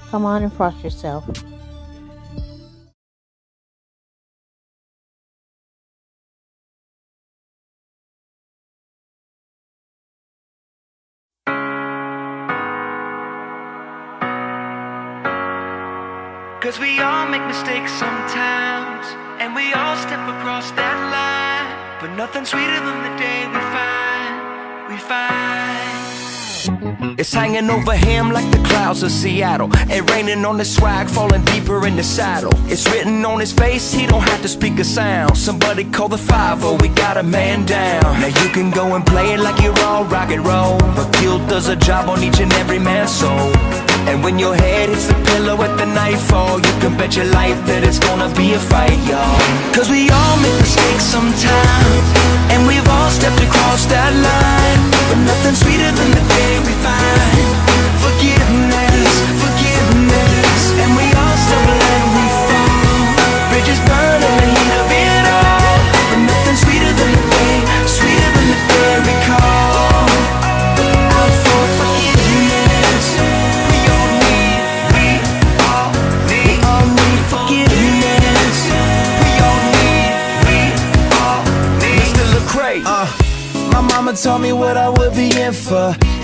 Come 0.09 0.25
on 0.25 0.43
and 0.43 0.53
frost 0.53 0.83
yourself. 0.83 1.25
Cause 16.61 16.79
we 16.79 16.99
all 16.99 17.27
make 17.27 17.45
mistakes 17.45 17.91
sometimes, 17.91 19.05
and 19.39 19.55
we 19.55 19.73
all 19.73 19.95
step 19.97 20.23
across 20.35 20.71
that 20.71 20.97
line. 21.11 21.67
But 22.01 22.15
nothing 22.15 22.45
sweeter 22.45 22.79
than 22.85 22.97
the 23.07 23.13
day 23.17 23.47
we 23.47 23.59
find, 23.75 24.33
we 24.89 24.97
find. 24.97 25.45
It's 27.19 27.33
hanging 27.33 27.69
over 27.69 27.95
him 27.95 28.31
like 28.31 28.49
the 28.51 28.57
clouds 28.67 29.03
of 29.03 29.11
Seattle. 29.11 29.69
And 29.89 30.09
raining 30.09 30.43
on 30.45 30.57
the 30.57 30.65
swag, 30.65 31.07
falling 31.07 31.43
deeper 31.45 31.85
in 31.85 31.95
the 31.95 32.03
saddle. 32.03 32.51
It's 32.65 32.89
written 32.89 33.23
on 33.25 33.39
his 33.39 33.53
face, 33.53 33.93
he 33.93 34.05
don't 34.07 34.23
have 34.23 34.41
to 34.41 34.47
speak 34.47 34.79
a 34.79 34.83
sound. 34.83 35.37
Somebody 35.37 35.83
call 35.85 36.09
the 36.09 36.17
5 36.17 36.63
oh, 36.63 36.77
we 36.81 36.89
got 36.89 37.17
a 37.17 37.23
man 37.23 37.65
down. 37.65 38.03
Now 38.19 38.27
you 38.27 38.49
can 38.49 38.71
go 38.71 38.95
and 38.95 39.05
play 39.05 39.33
it 39.33 39.39
like 39.39 39.61
you're 39.61 39.79
all 39.79 40.05
rock 40.05 40.31
and 40.31 40.45
roll. 40.45 40.77
But 40.95 41.11
guilt 41.21 41.47
does 41.47 41.69
a 41.69 41.75
job 41.75 42.09
on 42.09 42.23
each 42.23 42.39
and 42.39 42.51
every 42.53 42.79
man's 42.79 43.11
soul. 43.11 43.84
And 44.09 44.23
when 44.23 44.37
your 44.37 44.55
head 44.55 44.89
hits 44.89 45.07
the 45.07 45.17
pillow 45.31 45.57
at 45.63 45.77
the 45.77 45.85
nightfall, 45.85 46.57
you 46.57 46.73
can 46.79 46.95
bet 46.97 47.15
your 47.15 47.25
life 47.25 47.57
that 47.65 47.81
it's 47.83 47.99
gonna 47.99 48.29
be 48.35 48.53
a 48.53 48.59
fight, 48.59 48.99
y'all. 49.09 49.39
Cause 49.73 49.89
we 49.89 50.09
all 50.09 50.37
make 50.45 50.57
mistakes 50.61 51.03
sometimes, 51.03 52.05
and 52.53 52.67
we've 52.69 52.87
all 52.87 53.09
stepped 53.09 53.41
across 53.41 53.85
that 53.89 54.13
line. 54.13 54.81
But 55.09 55.19
nothing's 55.25 55.59
sweeter 55.59 55.91
than 55.91 56.11
the 56.13 56.34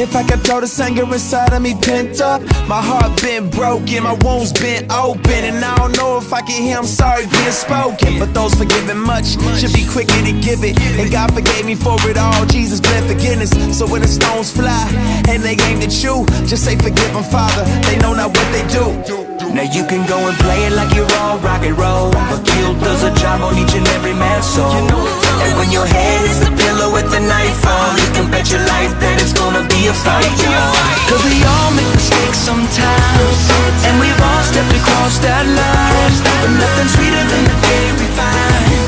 If 0.02 0.16
I 0.16 0.24
could 0.24 0.44
throw 0.44 0.60
this 0.62 0.80
anger 0.80 1.04
inside 1.04 1.54
of 1.54 1.62
me 1.62 1.76
pent 1.80 2.22
up. 2.22 2.42
My 2.68 2.82
heart 2.82 3.22
been 3.22 3.52
broken, 3.52 4.02
my 4.02 4.18
wounds 4.26 4.52
been 4.52 4.92
open. 4.92 5.46
And 5.46 5.64
I 5.64 5.76
don't 5.76 5.96
know 5.96 6.18
if 6.18 6.34
I 6.34 6.42
can 6.42 6.60
hear 6.60 6.80
I'm 6.80 6.86
sorry 6.86 7.28
being 7.28 7.52
spoken. 7.52 8.18
But 8.18 8.34
those 8.34 8.56
forgiven 8.56 8.98
much 8.98 9.38
should 9.60 9.74
be 9.74 9.86
quicker 9.86 10.18
to 10.26 10.34
give 10.42 10.64
it. 10.64 10.82
And 11.00 11.12
God 11.12 11.32
forgave 11.36 11.68
me 11.68 11.76
for 11.76 11.98
it 12.10 12.18
all, 12.18 12.46
Jesus 12.48 12.80
bled 12.80 13.04
forgiveness. 13.04 13.52
So 13.78 13.86
when 13.86 14.02
the 14.02 14.08
stones 14.08 14.52
fly 14.52 14.90
and 15.30 15.44
they 15.44 15.56
aim 15.70 15.82
at 15.82 15.94
you 16.04 16.26
Just 16.48 16.66
say 16.66 16.76
forgive 16.76 17.14
them, 17.14 17.24
Father, 17.24 17.64
they 17.86 18.00
know 18.00 18.16
not 18.16 18.36
what 18.36 18.52
they 18.52 18.66
do 18.74 19.31
Now 19.54 19.68
you 19.68 19.84
can 19.84 20.08
go 20.08 20.18
and 20.18 20.38
play 20.40 20.64
it 20.68 20.74
like 20.74 20.96
you're 20.96 21.12
all 21.22 21.38
rock 21.40 21.64
and 21.64 21.78
roll. 21.78 22.12
But 22.12 22.42
guilt 22.48 22.80
does 22.80 23.04
a 23.04 23.12
job 23.20 23.42
on 23.42 23.58
each 23.58 23.76
and 23.76 23.88
every 23.96 24.14
man's 24.14 24.48
soul. 24.48 24.72
And 24.72 25.54
when 25.60 25.70
your 25.72 25.86
head 25.86 26.22
hits 26.24 26.40
the 26.40 26.52
pillow 26.56 26.96
at 26.96 27.08
the 27.12 27.20
nightfall, 27.20 27.88
you 28.00 28.08
can 28.16 28.32
bet 28.32 28.50
your 28.50 28.64
life 28.66 28.94
that 29.04 29.16
it's 29.22 29.34
gonna 29.34 29.68
be 29.68 29.88
a 29.88 29.94
fight, 29.94 30.32
y'all. 30.40 30.92
Cause 31.12 31.24
we 31.28 31.44
all 31.44 31.72
make 31.76 31.92
mistakes 31.92 32.38
sometimes 32.38 33.50
And 33.84 34.00
we've 34.00 34.22
all 34.22 34.44
stepped 34.44 34.74
across 34.80 35.20
that 35.20 35.44
line 35.44 36.14
But 36.24 36.52
nothing 36.56 36.88
sweeter 36.88 37.24
than 37.28 37.44
the 37.52 37.58
day 37.68 37.86
we 38.00 38.08
find 38.16 38.81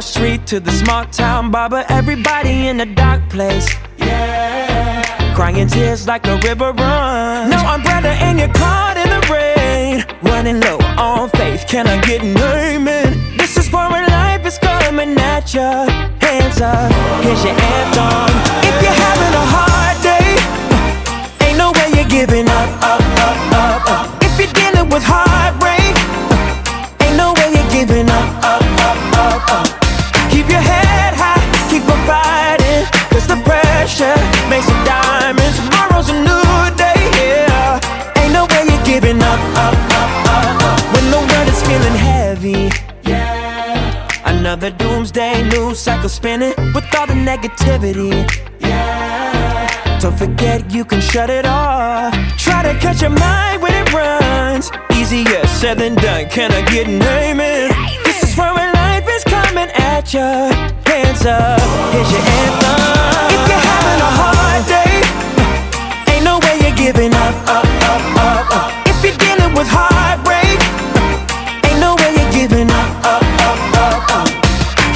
Wall 0.00 0.06
Street 0.06 0.46
to 0.46 0.60
the 0.60 0.70
small 0.70 1.04
town 1.04 1.50
barber, 1.50 1.84
everybody 1.90 2.68
in 2.68 2.80
a 2.80 2.86
dark 2.86 3.20
place. 3.28 3.68
Yeah. 3.98 5.34
Crying 5.34 5.68
tears 5.68 6.06
like 6.06 6.26
a 6.26 6.38
river 6.38 6.72
run. 6.72 7.50
No 7.50 7.58
umbrella 7.58 8.08
and 8.08 8.38
you're 8.38 8.48
caught 8.48 8.96
in 8.96 9.08
the 9.14 9.20
rain. 9.28 10.02
Running 10.22 10.58
low 10.60 10.78
on 10.96 11.28
faith, 11.28 11.66
can 11.68 11.86
I 11.86 12.00
get 12.00 12.22
an 12.22 12.34
amen? 12.38 13.36
This 13.36 13.58
is 13.58 13.68
for 13.68 13.90
when 13.92 14.08
life 14.08 14.46
is 14.46 14.56
coming 14.56 15.18
at 15.18 15.52
ya. 15.52 15.84
Hands 16.24 16.60
up, 16.62 16.90
here's 17.20 17.44
your 17.44 17.52
anthem. 17.52 18.32
If 18.68 18.76
you're 18.80 19.00
having 19.04 19.34
a 19.42 19.46
hard 19.54 19.96
day, 20.00 20.28
ain't 21.44 21.58
no 21.58 21.72
way 21.76 21.88
you're 21.92 22.08
giving 22.08 22.48
up, 22.48 22.70
up, 22.92 23.02
up, 23.28 23.38
up, 23.52 23.90
up. 23.90 24.24
If 24.24 24.32
you're 24.40 24.54
dealing 24.60 24.88
with 24.88 25.04
heartbreak, 25.04 25.92
ain't 27.04 27.18
no 27.18 27.34
way 27.34 27.52
you're 27.52 27.70
giving 27.70 28.08
up, 28.08 28.28
up, 28.42 28.62
up, 28.88 28.98
up, 29.18 29.52
up. 29.52 29.79
Keep 30.40 30.52
your 30.52 30.60
head 30.62 31.12
high, 31.12 31.44
keep 31.68 31.82
on 31.82 32.00
fighting. 32.08 32.88
Cause 33.12 33.26
the 33.26 33.36
pressure 33.44 34.16
makes 34.48 34.66
a 34.72 34.76
diamond. 34.88 35.52
Tomorrow's 35.54 36.08
a 36.08 36.16
new 36.16 36.76
day, 36.80 36.96
yeah. 37.20 37.76
Ain't 38.16 38.32
no 38.32 38.46
way 38.46 38.64
you're 38.64 38.84
giving 38.84 39.20
up, 39.20 39.38
up, 39.60 39.76
up, 40.00 40.10
up, 40.32 40.62
up. 40.64 40.80
When 40.94 41.04
the 41.12 41.20
world 41.20 41.46
is 41.46 41.60
feeling 41.68 41.92
heavy, 41.92 42.70
yeah. 43.02 44.08
Another 44.24 44.70
doomsday 44.70 45.46
news 45.50 45.78
cycle 45.78 46.08
spinning 46.08 46.54
with 46.72 46.88
all 46.96 47.06
the 47.06 47.12
negativity, 47.12 48.24
yeah. 48.60 49.98
Don't 50.00 50.16
forget 50.16 50.72
you 50.72 50.86
can 50.86 51.02
shut 51.02 51.28
it 51.28 51.44
off. 51.44 52.14
Try 52.38 52.62
to 52.62 52.72
catch 52.80 53.02
your 53.02 53.10
mind 53.10 53.60
when 53.60 53.74
it 53.74 53.92
runs. 53.92 54.70
Easier 54.94 55.46
said 55.48 55.80
than 55.80 55.96
done. 55.96 56.30
Can 56.30 56.50
I 56.50 56.62
get 56.62 56.88
an 56.88 57.02
amen? 57.02 57.69
At 60.00 60.14
ya. 60.14 60.48
Hands 60.88 61.24
up, 61.26 61.60
here's 61.92 62.10
your 62.12 62.24
anthem. 62.40 62.80
If 63.36 63.42
you're 63.48 63.64
having 63.70 64.00
a 64.08 64.12
hard 64.20 64.62
day, 64.74 64.94
ain't 66.12 66.24
no 66.24 66.38
way 66.44 66.54
you're 66.62 66.78
giving 66.84 67.12
up, 67.12 67.34
up, 67.56 67.68
up, 67.92 68.04
up, 68.24 68.46
up. 68.58 68.70
If 68.90 68.96
you're 69.04 69.18
dealing 69.24 69.52
with 69.58 69.68
heartbreak, 69.68 70.58
ain't 71.66 71.80
no 71.80 71.92
way 72.00 72.10
you're 72.16 72.32
giving 72.32 72.70
up, 72.70 72.90
up, 73.14 73.24
up, 73.48 73.60
up, 73.84 74.02
up. 74.18 74.28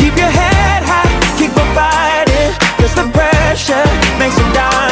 Keep 0.00 0.16
your 0.16 0.32
head 0.40 0.80
high, 0.90 1.12
keep 1.38 1.52
on 1.62 1.68
fighting. 1.76 2.50
Cause 2.80 2.94
the 2.98 3.06
pressure 3.12 3.86
makes 4.18 4.38
a 4.38 4.46
diamond. 4.54 4.83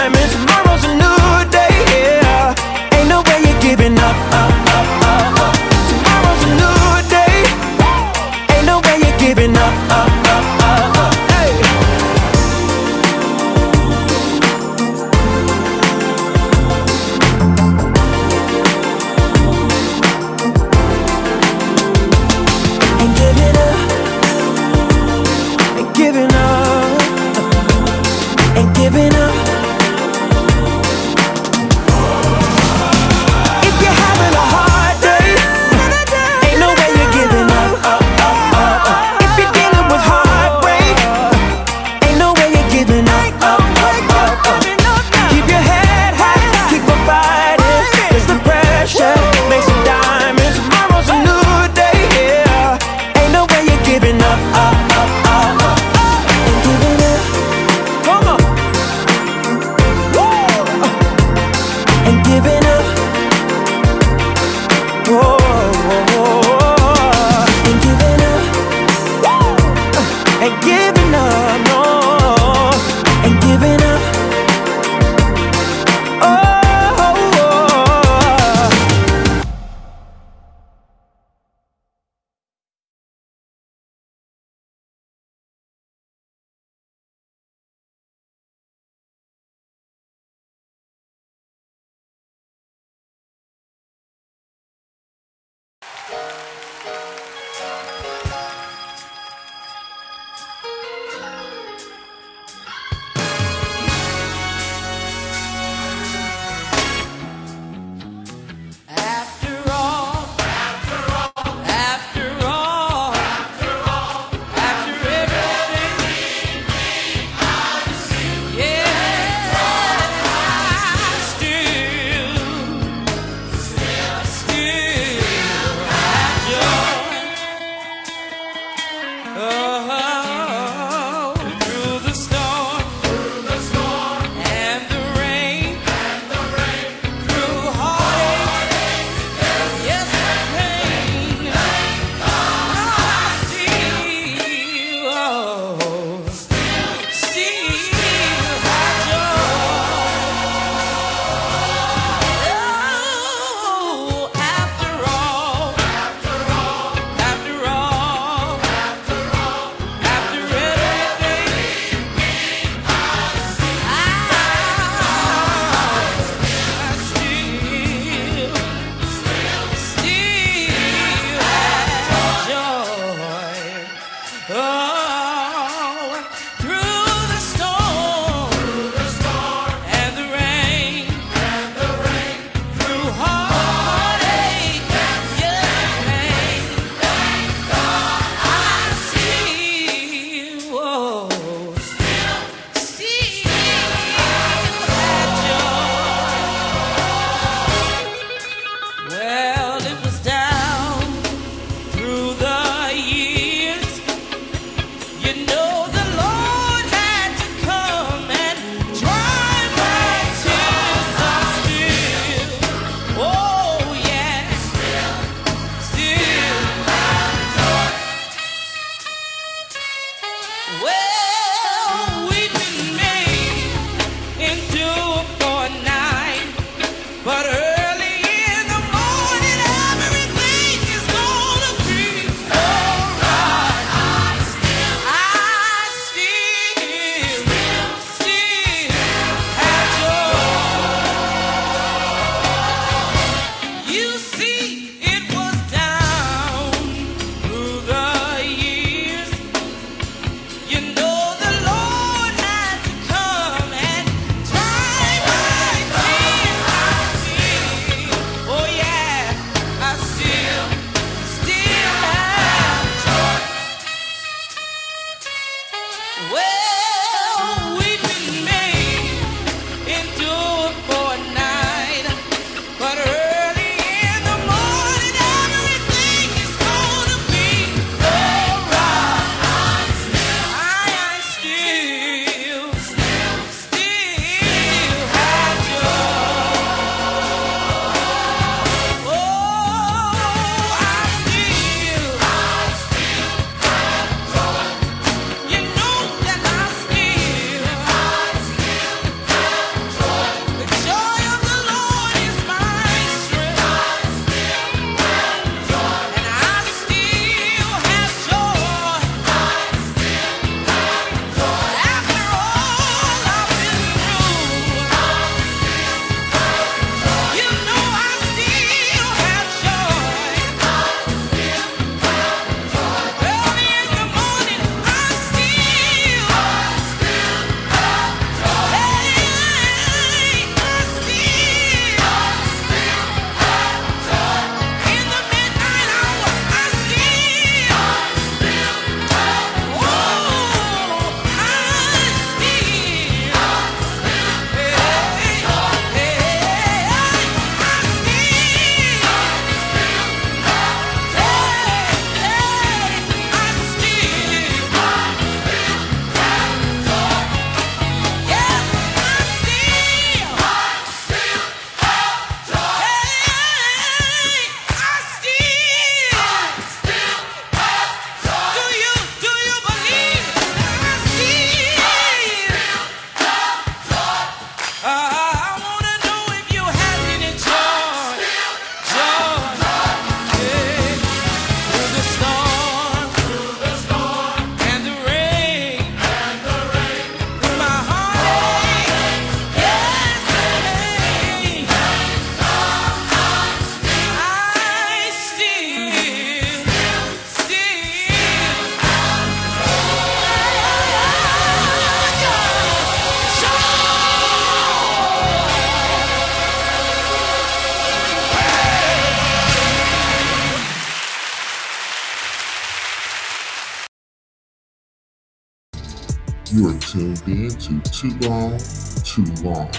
Too 418.03 418.19
long, 418.29 418.59
too 419.05 419.25
long. 419.45 419.71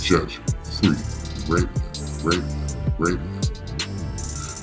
Judgment 0.00 0.56
Free 0.66 0.96
Radio, 1.46 1.68
Radio, 2.24 2.42
Radio. 2.96 3.20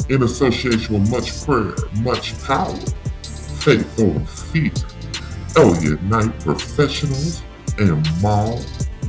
In 0.10 0.24
association 0.24 0.96
with 0.96 1.12
much 1.12 1.46
prayer, 1.46 1.76
much 2.02 2.34
power, 2.44 2.76
faith 3.60 4.00
over 4.00 4.20
fear. 4.26 4.72
Elliott 5.56 6.02
Knight 6.02 6.40
Professionals 6.40 7.44
and 7.78 8.04
Mall 8.24 8.60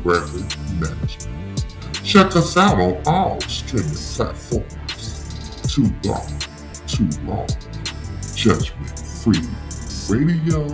Record 0.04 0.44
Management. 0.78 1.64
Check 2.04 2.36
us 2.36 2.54
out 2.58 2.78
on 2.78 3.00
all 3.06 3.40
streaming 3.40 3.94
platforms. 3.94 5.72
Too 5.74 5.90
long, 6.04 6.38
too 6.86 7.08
long. 7.24 7.48
Judgment 8.34 8.98
Free 8.98 9.40
Radio, 10.10 10.68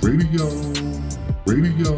Radio. 0.00 1.19
Radio. 1.46 1.96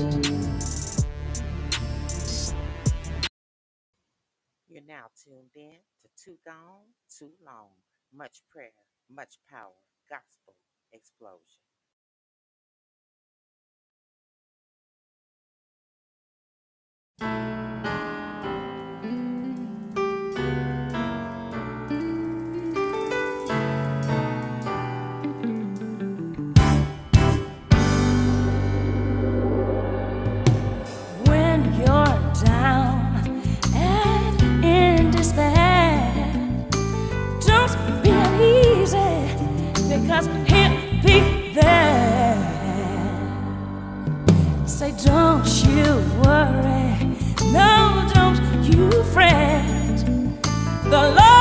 You're 4.68 4.82
now 4.86 5.06
tuned 5.24 5.50
in 5.56 5.78
to 6.02 6.08
Too 6.24 6.38
Gone, 6.46 6.86
Too 7.18 7.30
Long, 7.44 7.68
Much 8.14 8.42
Prayer, 8.50 8.70
Much 9.14 9.34
Power, 9.50 9.72
Gospel 10.08 10.54
Explosion. 10.92 11.60
because 40.12 40.26
he'll 40.46 41.02
be 41.02 41.54
there. 41.54 42.36
Say, 44.66 44.92
don't 45.06 45.46
you 45.64 45.84
worry, 46.22 47.16
no, 47.50 48.10
don't 48.12 48.38
you 48.62 48.90
fret. 49.04 49.96
The 50.84 51.14
Lord. 51.16 51.31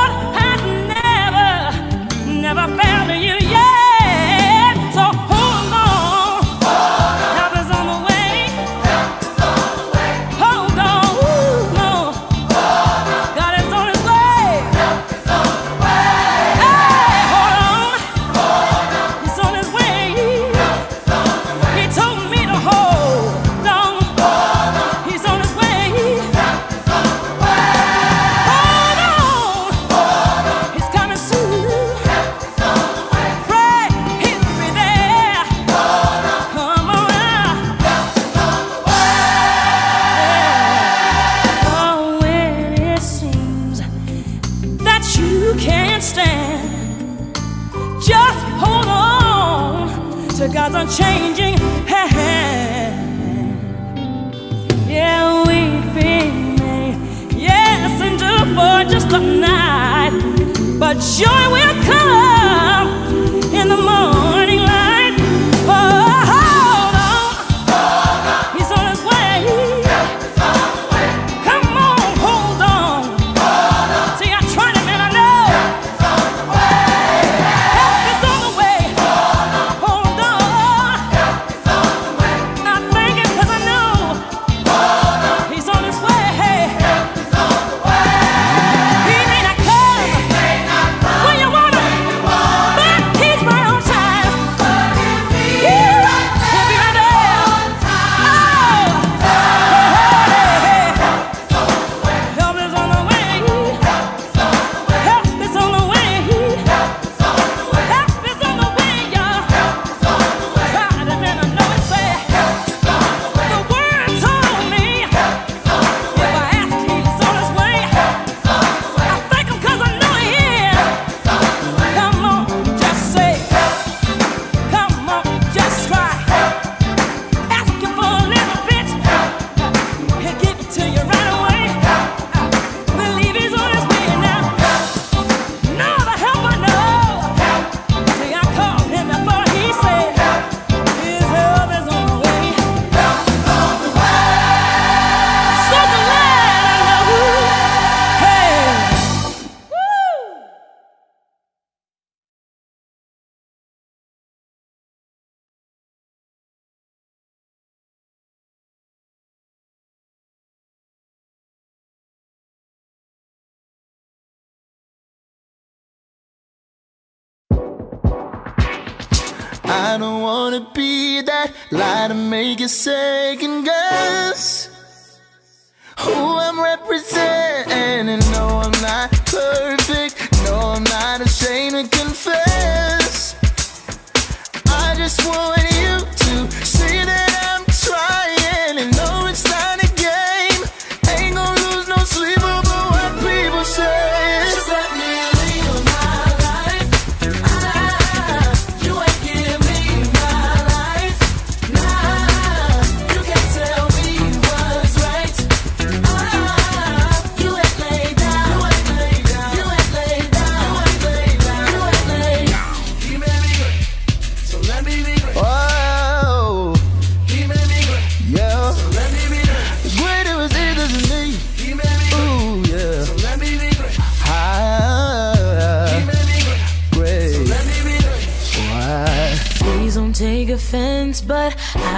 Lie 171.72 172.08
to 172.08 172.14
make 172.14 172.60
you 172.60 172.68
second 172.68 173.64
guess. 173.64 174.61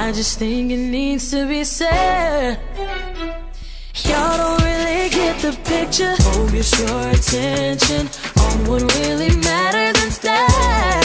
I 0.05 0.13
just 0.13 0.39
think 0.39 0.71
it 0.71 0.77
needs 0.77 1.31
to 1.31 1.49
be 1.49 1.65
said. 1.65 2.59
Y'all 4.05 4.37
don't 4.37 4.63
really 4.63 5.09
get 5.09 5.41
the 5.41 5.59
picture. 5.65 6.15
Focus 6.17 6.79
your 6.79 7.09
attention 7.09 8.11
on 8.39 8.67
what 8.67 8.83
really 8.99 9.35
matters 9.37 10.05
instead. 10.05 11.04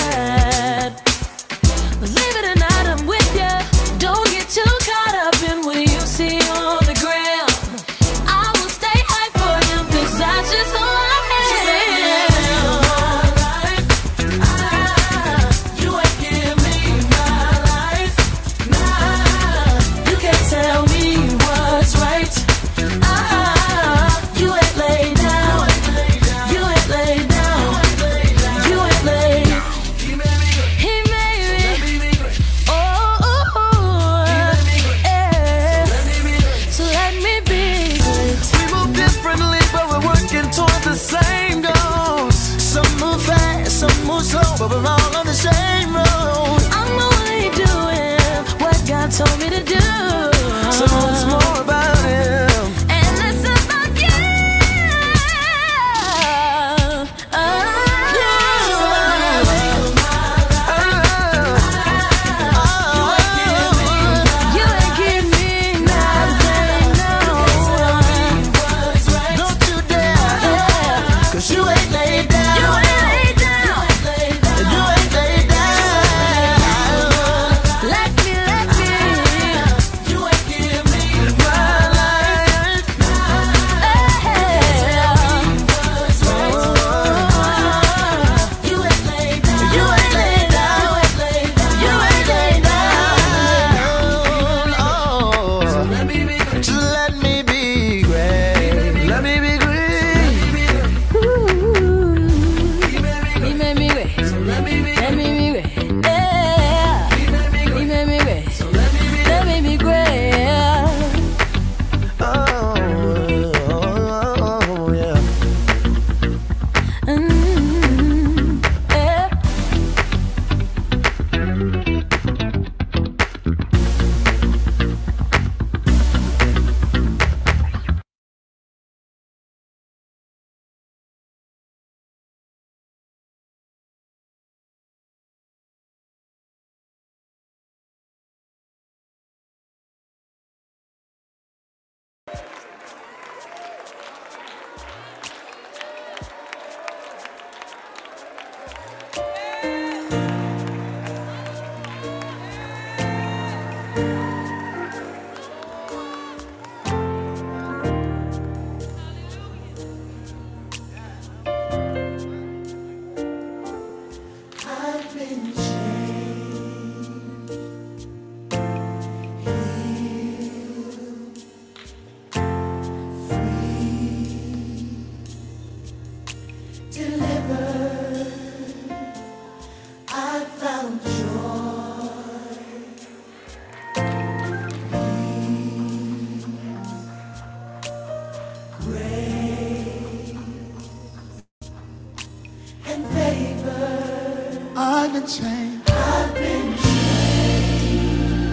Changed. 195.27 195.89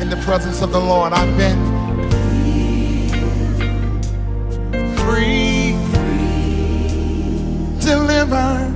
In 0.01 0.11
the 0.11 0.17
presence 0.25 0.63
of 0.63 0.73
the 0.73 0.81
Lord, 0.81 1.13
I've 1.13 1.37
been 1.37 1.77
free, 4.99 5.73
delivered. 7.81 8.73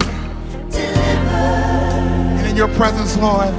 And 0.72 2.46
in 2.46 2.56
your 2.56 2.68
presence, 2.68 3.16
Lord, 3.16 3.54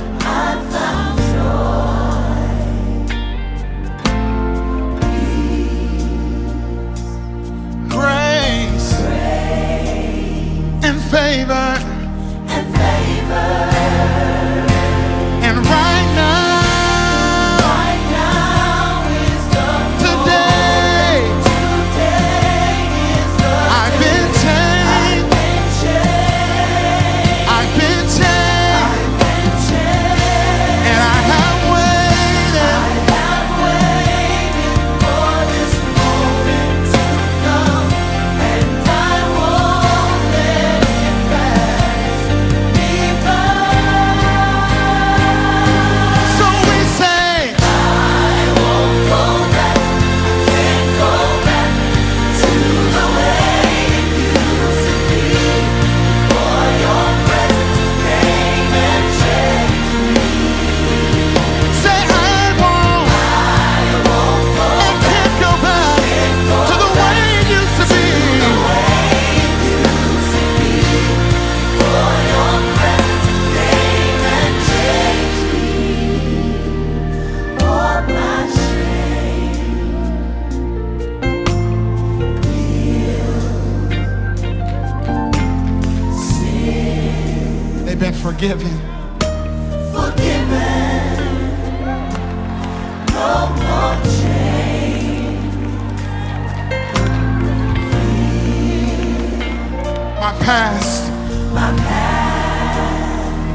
My 100.41 100.47
past. 100.47 101.11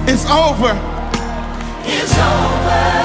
It's 0.08 0.24
over. 0.30 0.74
Say 2.06 2.95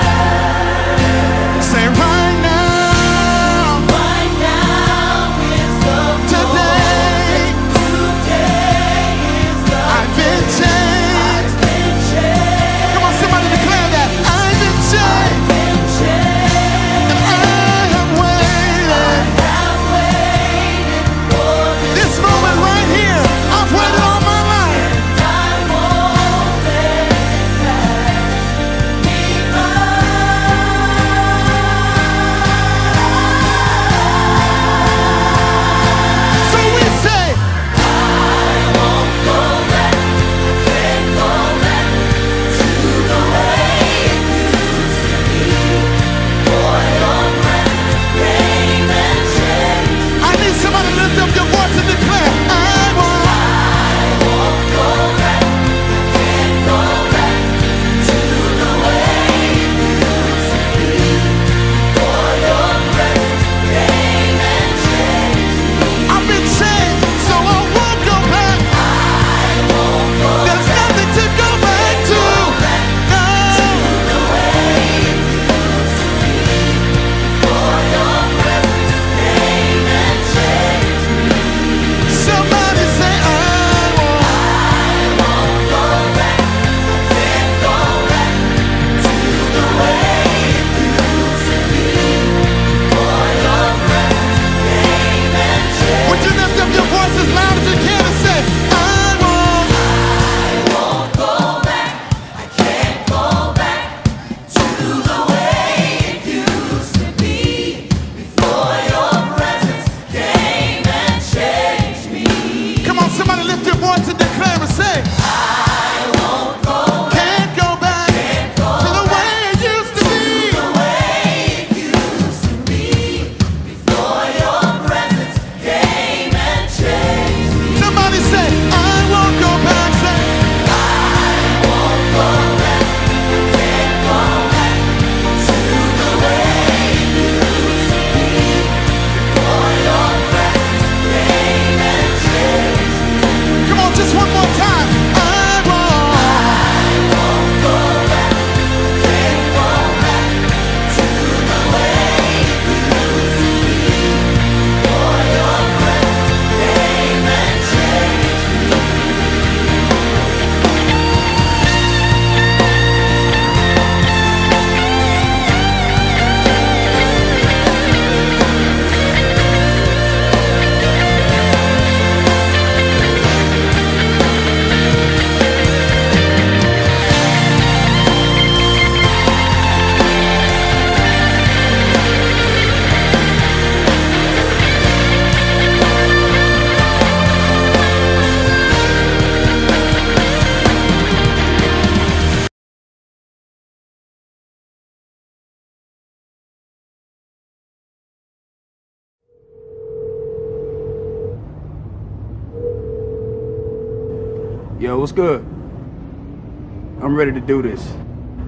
I'm 205.30 207.16
ready 207.16 207.32
to 207.32 207.42
do 207.42 207.62
this. 207.62 207.86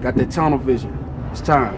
Got 0.02 0.16
that 0.16 0.32
tunnel 0.32 0.58
vision. 0.58 0.98
It's 1.32 1.42
time. 1.42 1.78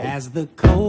As 0.00 0.30
the 0.30 0.46
cold 0.56 0.83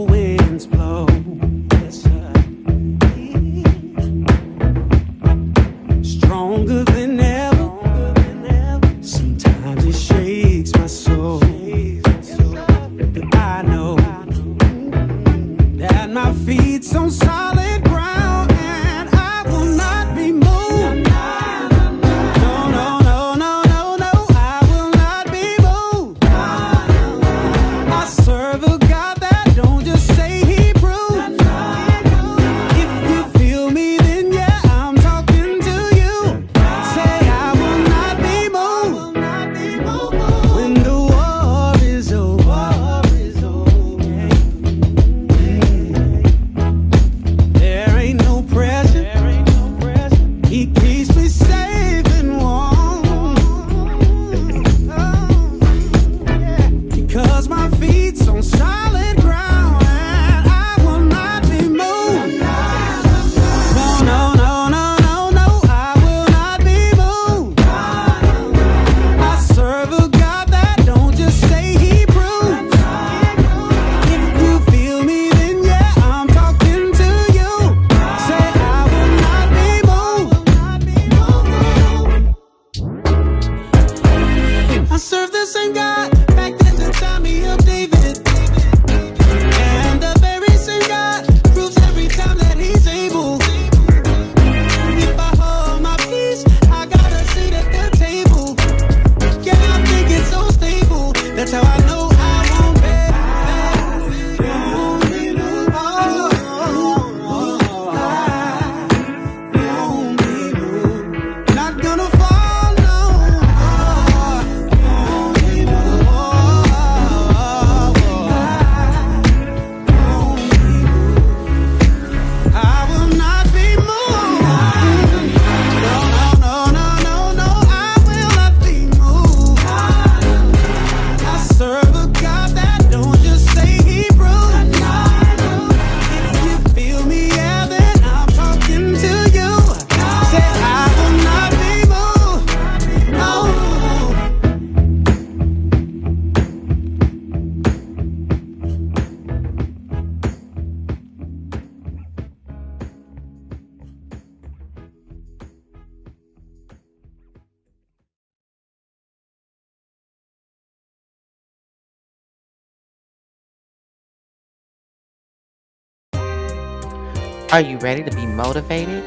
Are 167.56 167.62
you 167.62 167.78
ready 167.78 168.02
to 168.02 168.10
be 168.10 168.26
motivated? 168.26 169.02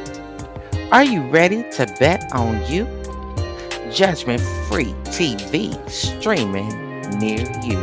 Are 0.90 1.04
you 1.04 1.22
ready 1.30 1.62
to 1.70 1.86
bet 2.00 2.32
on 2.32 2.60
you? 2.66 2.84
Judgment 3.92 4.42
Free 4.66 4.92
TV 5.04 5.70
streaming 5.88 6.68
near 7.20 7.46
you. 7.62 7.78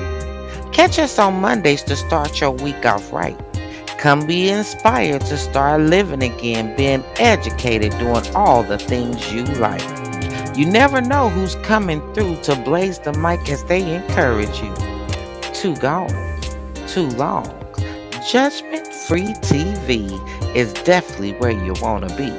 Catch 0.74 1.00
us 1.00 1.18
on 1.20 1.40
Mondays 1.40 1.84
to 1.84 1.96
start 1.96 2.42
your 2.42 2.52
week 2.52 2.86
off 2.86 3.14
right. 3.14 3.40
Come 3.98 4.28
be 4.28 4.50
inspired 4.50 5.22
to 5.28 5.38
start 5.38 5.84
living 5.84 6.22
again, 6.22 6.76
being 6.76 7.02
educated, 7.16 7.98
doing 7.98 8.28
all 8.36 8.62
the 8.62 8.78
things 8.78 9.32
you 9.32 9.46
like. 9.46 9.80
You 10.58 10.66
never 10.66 11.00
know 11.00 11.30
who's 11.30 11.56
coming 11.64 12.02
through 12.14 12.42
to 12.42 12.58
blaze 12.58 13.00
the 13.00 13.14
mic 13.14 13.48
as 13.48 13.64
they 13.64 13.96
encourage 13.96 14.60
you. 14.60 14.76
Too 15.54 15.78
gone, 15.78 16.42
too 16.88 17.08
long. 17.12 17.46
Judgment 18.30 18.86
Free 19.08 19.34
TV 19.40 20.12
is 20.58 20.74
definitely 20.74 21.34
where 21.34 21.52
you 21.52 21.72
want 21.82 22.10
to 22.10 22.16
be. 22.18 22.32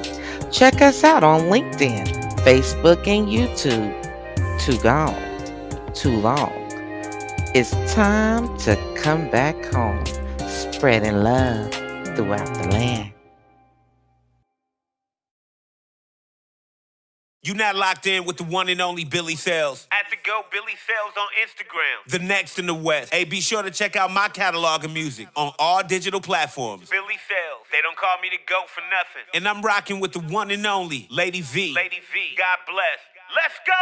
Check 0.51 0.83
us 0.83 1.05
out 1.05 1.23
on 1.23 1.43
LinkedIn, 1.43 2.09
Facebook, 2.41 3.07
and 3.07 3.29
YouTube. 3.29 3.95
Too 4.61 4.77
gone, 4.83 5.15
too 5.95 6.17
long. 6.17 6.53
It's 7.55 7.71
time 7.95 8.59
to 8.59 8.77
come 8.97 9.31
back 9.31 9.55
home, 9.73 10.05
spreading 10.49 11.23
love 11.23 11.73
throughout 12.17 12.53
the 12.55 12.69
land. 12.73 13.13
You 17.49 17.55
not 17.55 17.77
locked 17.77 18.07
in 18.07 18.27
with 18.27 18.37
the 18.37 18.45
one 18.45 18.69
and 18.69 18.79
only 18.79 19.07
Billy 19.07 19.35
Sales. 19.35 19.89
At 19.91 20.05
the 20.11 20.17
Go 20.23 20.43
Billy 20.53 20.77
Sales 20.87 21.15
on 21.17 21.29
Instagram. 21.41 22.11
The 22.13 22.19
next 22.19 22.59
in 22.59 22.67
the 22.67 22.75
West. 22.75 23.11
Hey, 23.11 23.25
be 23.25 23.41
sure 23.41 23.63
to 23.63 23.71
check 23.71 23.97
out 23.97 24.13
my 24.13 24.29
catalog 24.29 24.85
of 24.85 24.93
music 24.93 25.29
on 25.35 25.55
all 25.59 25.83
digital 25.83 26.21
platforms. 26.21 26.91
Billy 26.91 27.17
Sales. 27.27 27.65
They 27.73 27.81
don't 27.81 27.97
call 27.97 28.21
me 28.21 28.29
the 28.29 28.37
GOAT 28.47 28.69
for 28.69 28.83
nothing. 28.83 29.25
And 29.33 29.49
I'm 29.49 29.63
rocking 29.63 29.99
with 29.99 30.13
the 30.13 30.21
one 30.21 30.51
and 30.51 30.67
only 30.67 31.07
Lady 31.09 31.41
V. 31.41 31.73
Lady 31.73 32.01
V. 32.13 32.37
God 32.37 32.59
bless. 32.67 33.01
Let's 33.35 33.57
go. 33.65 33.73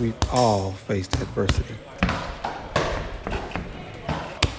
We've 0.00 0.16
all 0.32 0.72
faced 0.72 1.12
adversity. 1.20 1.74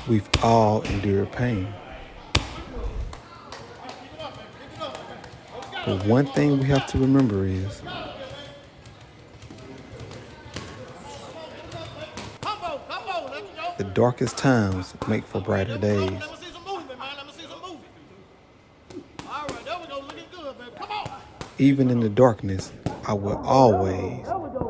We've 0.08 0.30
all 0.44 0.84
endured 0.84 1.32
pain. 1.32 1.74
But 5.84 6.06
one 6.06 6.28
thing 6.28 6.60
we 6.60 6.66
have 6.68 6.86
to 6.92 7.00
remember 7.00 7.44
is 7.44 7.82
the 13.80 13.84
darkest 13.96 14.38
times 14.38 14.94
make 15.08 15.26
for 15.26 15.42
brighter 15.42 15.80
days. 15.80 16.22
Even 21.58 21.90
in 21.90 22.00
the 22.00 22.10
darkness, 22.10 22.72
I 23.08 23.14
will 23.14 23.38
always 23.38 24.24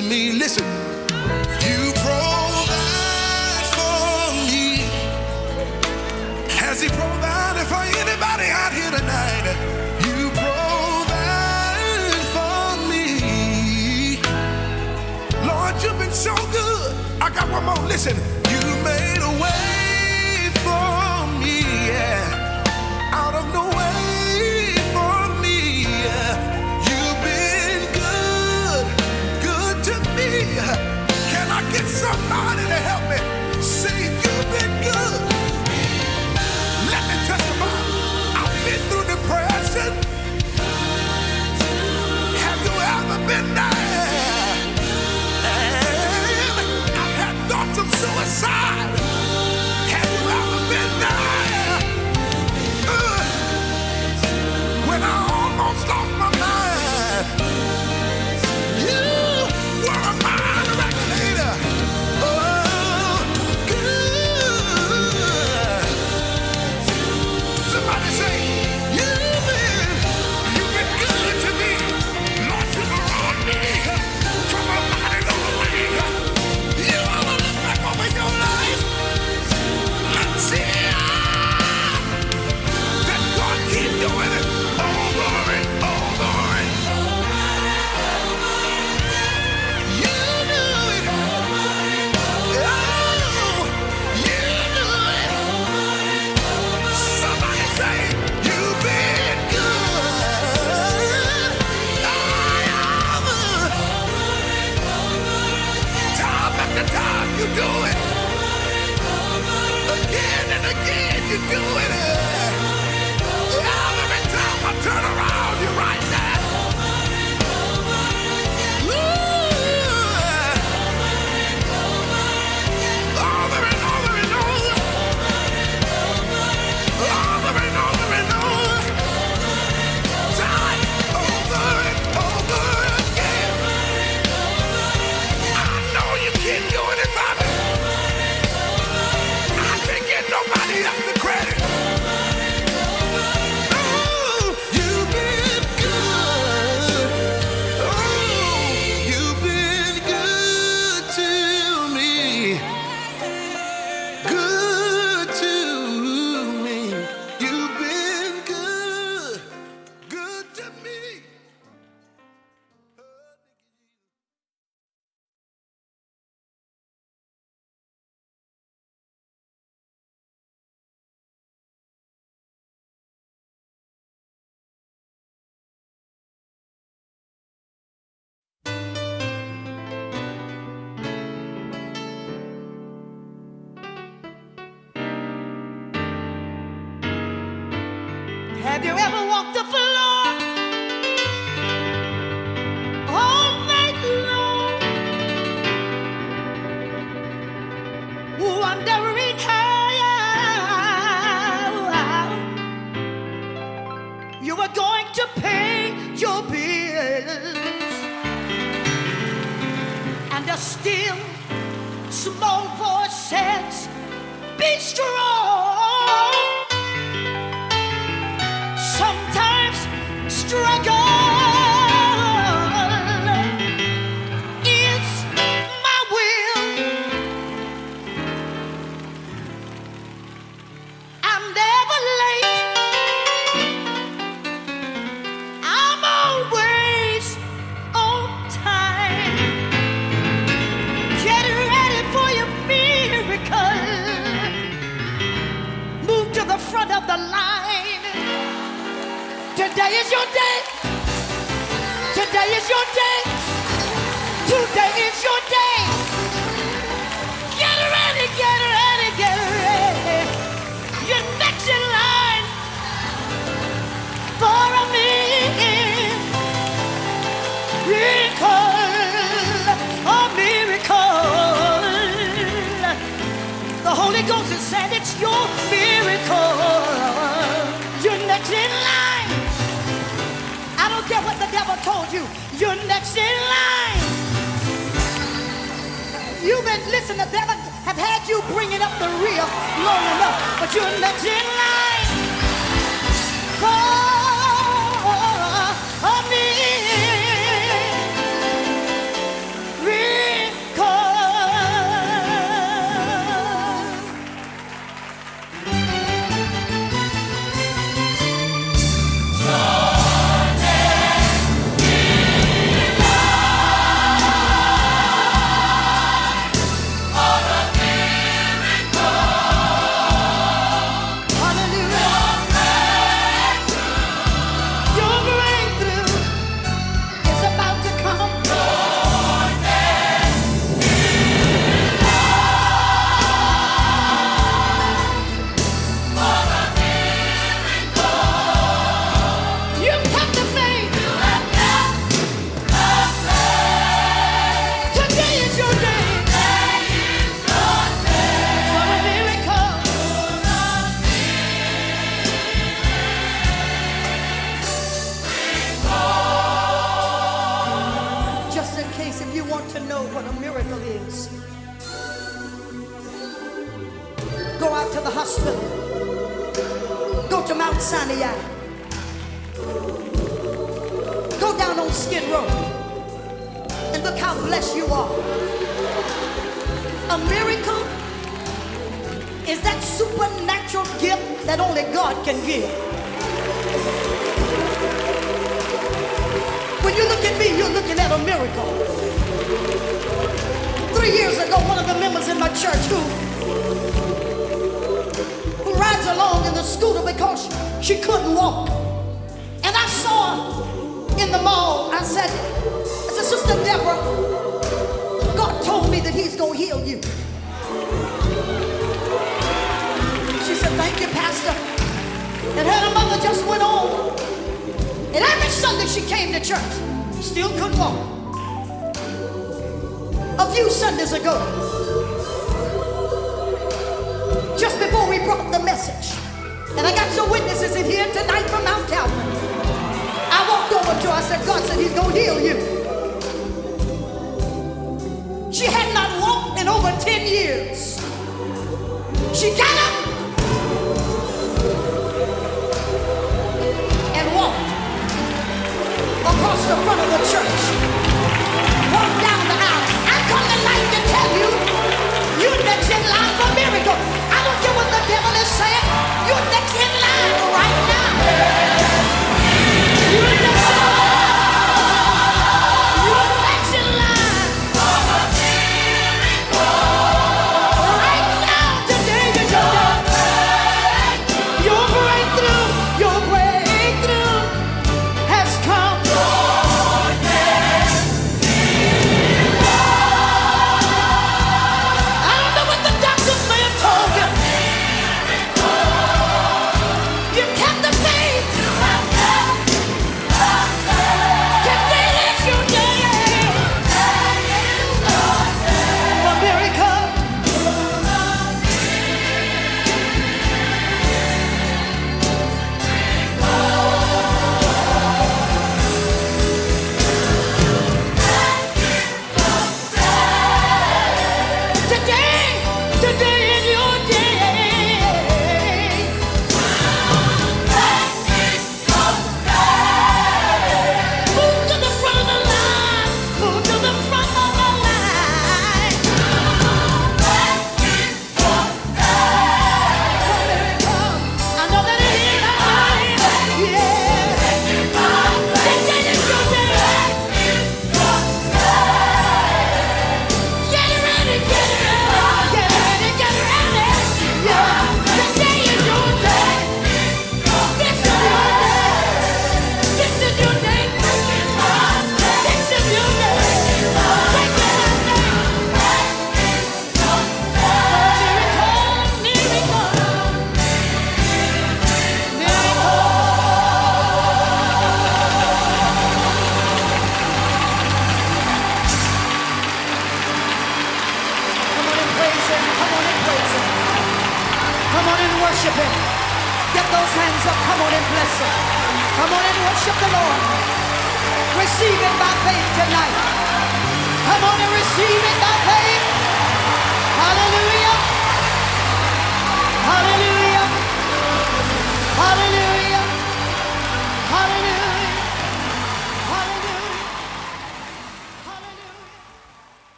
to 0.00 0.04
me. 0.08 0.32
Listen, 0.32 0.64
you 1.66 1.92
provide 2.04 3.66
for 3.76 4.32
me. 4.46 4.78
Has 6.56 6.80
He 6.80 6.88
provided 6.88 7.66
for 7.66 7.82
anybody 8.02 8.46
out 8.60 8.72
here 8.72 8.92
tonight? 8.92 9.46
You 10.06 10.30
provide 10.42 12.24
for 12.36 12.76
me. 12.90 14.20
Lord, 15.46 15.82
you've 15.82 15.98
been 15.98 16.12
so 16.12 16.34
good. 16.52 16.94
I 17.20 17.30
got 17.30 17.50
one 17.50 17.64
more. 17.64 17.88
Listen. 17.88 18.37
monster 55.58 56.07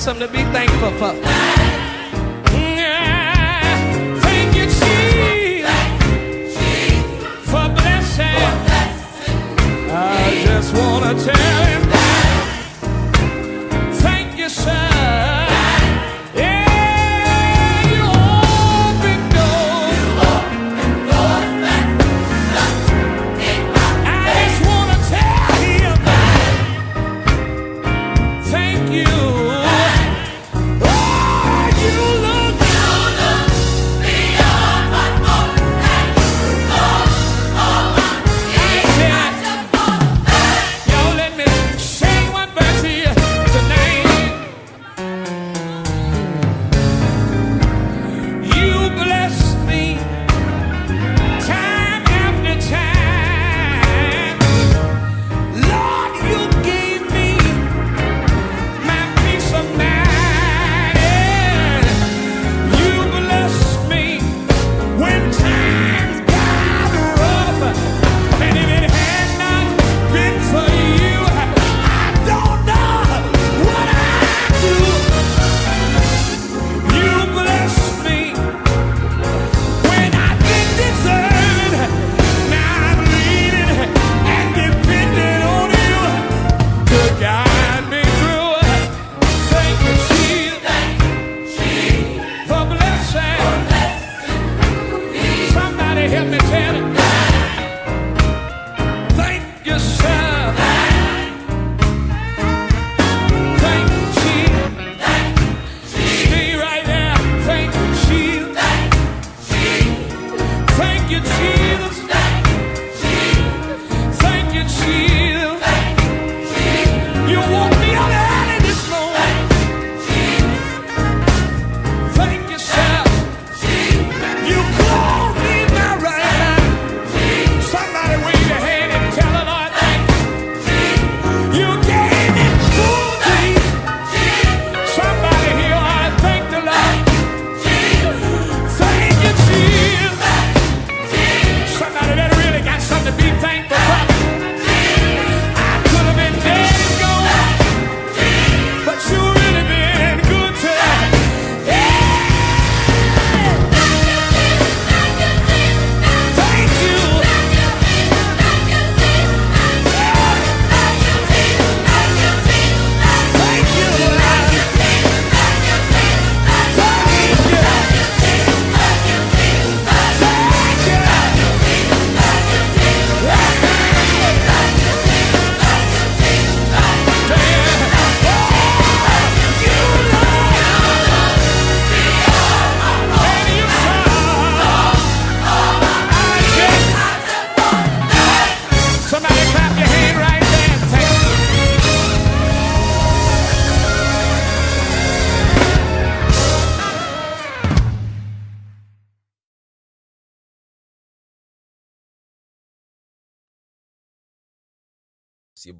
something 0.00 0.26
to 0.26 0.32
be 0.32 0.49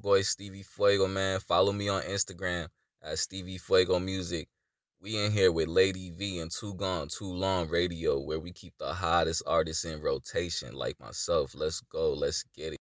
boy 0.01 0.23
Stevie 0.23 0.63
Fuego, 0.63 1.07
man. 1.07 1.39
Follow 1.39 1.71
me 1.71 1.87
on 1.87 2.01
Instagram 2.01 2.67
at 3.03 3.19
Stevie 3.19 3.59
Fuego 3.59 3.99
Music. 3.99 4.47
We 4.99 5.23
in 5.23 5.31
here 5.31 5.51
with 5.51 5.67
Lady 5.67 6.11
V 6.11 6.39
and 6.39 6.51
Too 6.51 6.73
Gone 6.73 7.07
Too 7.07 7.31
Long 7.31 7.67
Radio, 7.69 8.19
where 8.19 8.39
we 8.39 8.51
keep 8.51 8.73
the 8.79 8.93
hottest 8.93 9.43
artists 9.45 9.85
in 9.85 10.01
rotation, 10.01 10.73
like 10.73 10.99
myself. 10.99 11.53
Let's 11.55 11.81
go. 11.81 12.13
Let's 12.13 12.43
get 12.55 12.73
it. 12.73 12.79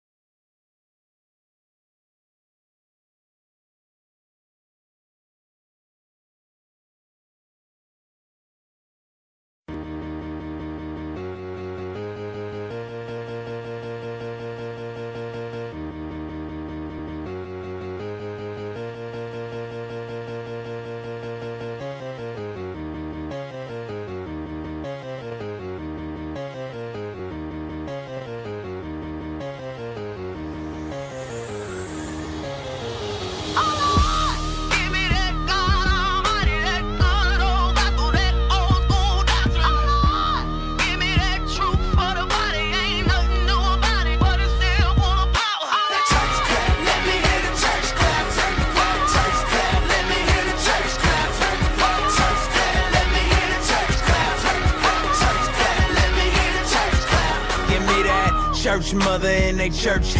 Church 59.85 60.15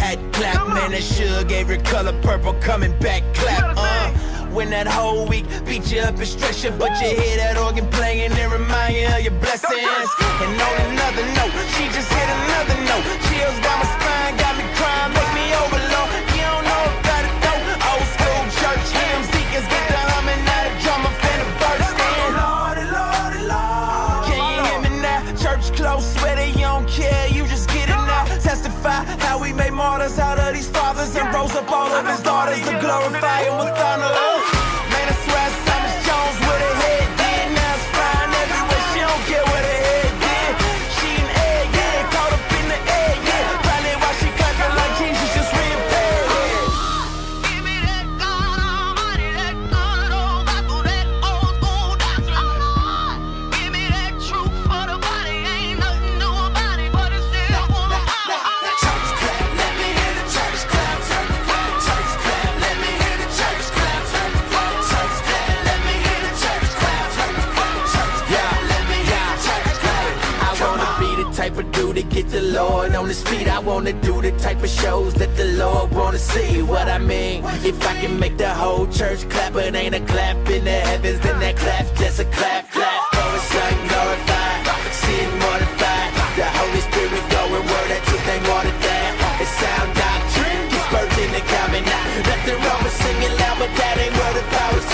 Oh, 82.46 83.36
sin 85.02 85.28
mortified. 85.42 86.10
The 86.36 86.46
Holy 86.46 86.82
Spirit 86.86 87.24
going 87.32 87.64
word 87.66 87.88
that 87.90 88.02
truth 88.06 88.28
ain't. 88.28 88.46
It's 89.42 89.50
sound 89.60 89.90
doctrine, 89.98 90.62
in 91.22 91.30
the 91.32 91.42
common. 91.50 91.82
Nothing 92.24 92.58
wrong 92.62 92.82
with 92.84 92.96
singing 92.96 93.34
loud, 93.38 93.58
but 93.58 93.72
that 93.76 93.98
ain't 93.98 94.14
where 94.14 94.34
the 94.34 94.44
power's. 94.54 94.86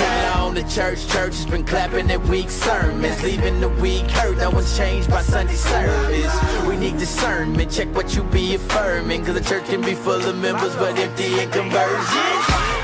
The 0.53 0.69
church, 0.69 1.09
church 1.09 1.35
has 1.37 1.47
been 1.47 1.65
clapping 1.65 2.11
at 2.11 2.23
weak 2.27 2.51
sermons, 2.51 3.23
leaving 3.23 3.61
the 3.61 3.69
weak 3.69 4.09
hurt. 4.11 4.37
No 4.37 4.51
one's 4.51 4.77
changed 4.77 5.11
by 5.11 5.23
Sunday 5.23 5.55
service. 5.55 6.35
We 6.67 6.77
need 6.77 6.99
discernment, 6.99 7.73
check 7.73 7.89
what 7.95 8.15
you 8.15 8.23
be 8.25 8.55
affirming. 8.55 9.25
Cause 9.25 9.35
the 9.35 9.41
church 9.41 9.65
can 9.65 9.81
be 9.81 9.95
full 9.95 10.23
of 10.23 10.37
members, 10.39 10.77
but 10.77 10.99
empty 10.99 11.41
in 11.41 11.51
conversion. 11.51 12.82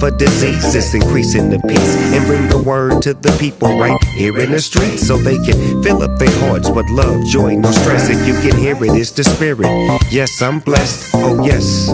Cures 0.00 0.12
for 0.12 0.16
diseases, 0.16 0.94
increasing 0.94 1.50
the 1.50 1.58
peace, 1.60 1.96
and 2.14 2.26
bring 2.26 2.48
the 2.48 2.58
word 2.62 3.02
to 3.02 3.14
the 3.14 3.36
people 3.38 3.78
right 3.78 4.02
here 4.16 4.38
in 4.38 4.50
the 4.50 4.60
streets 4.60 5.06
so 5.06 5.16
they 5.16 5.36
can 5.38 5.82
fill 5.82 6.02
up 6.02 6.18
their 6.18 6.30
hearts 6.40 6.68
with 6.70 6.88
love, 6.90 7.24
joy, 7.26 7.54
no 7.54 7.70
stress. 7.70 8.08
If 8.10 8.26
you 8.26 8.34
can 8.40 8.58
hear 8.58 8.76
it, 8.76 8.96
it's 8.98 9.10
the 9.12 9.24
spirit. 9.24 9.66
Yes, 10.10 10.42
I'm 10.42 10.60
blessed. 10.60 11.14
Oh, 11.14 11.44
yes. 11.44 11.90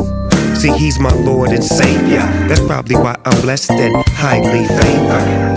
See, 0.60 0.72
he's 0.72 0.98
my 0.98 1.12
Lord 1.12 1.50
and 1.50 1.64
Savior. 1.64 2.24
That's 2.48 2.60
probably 2.60 2.96
why 2.96 3.16
I'm 3.24 3.40
blessed 3.42 3.70
and 3.72 3.96
highly 4.08 4.66
favored. 4.66 5.56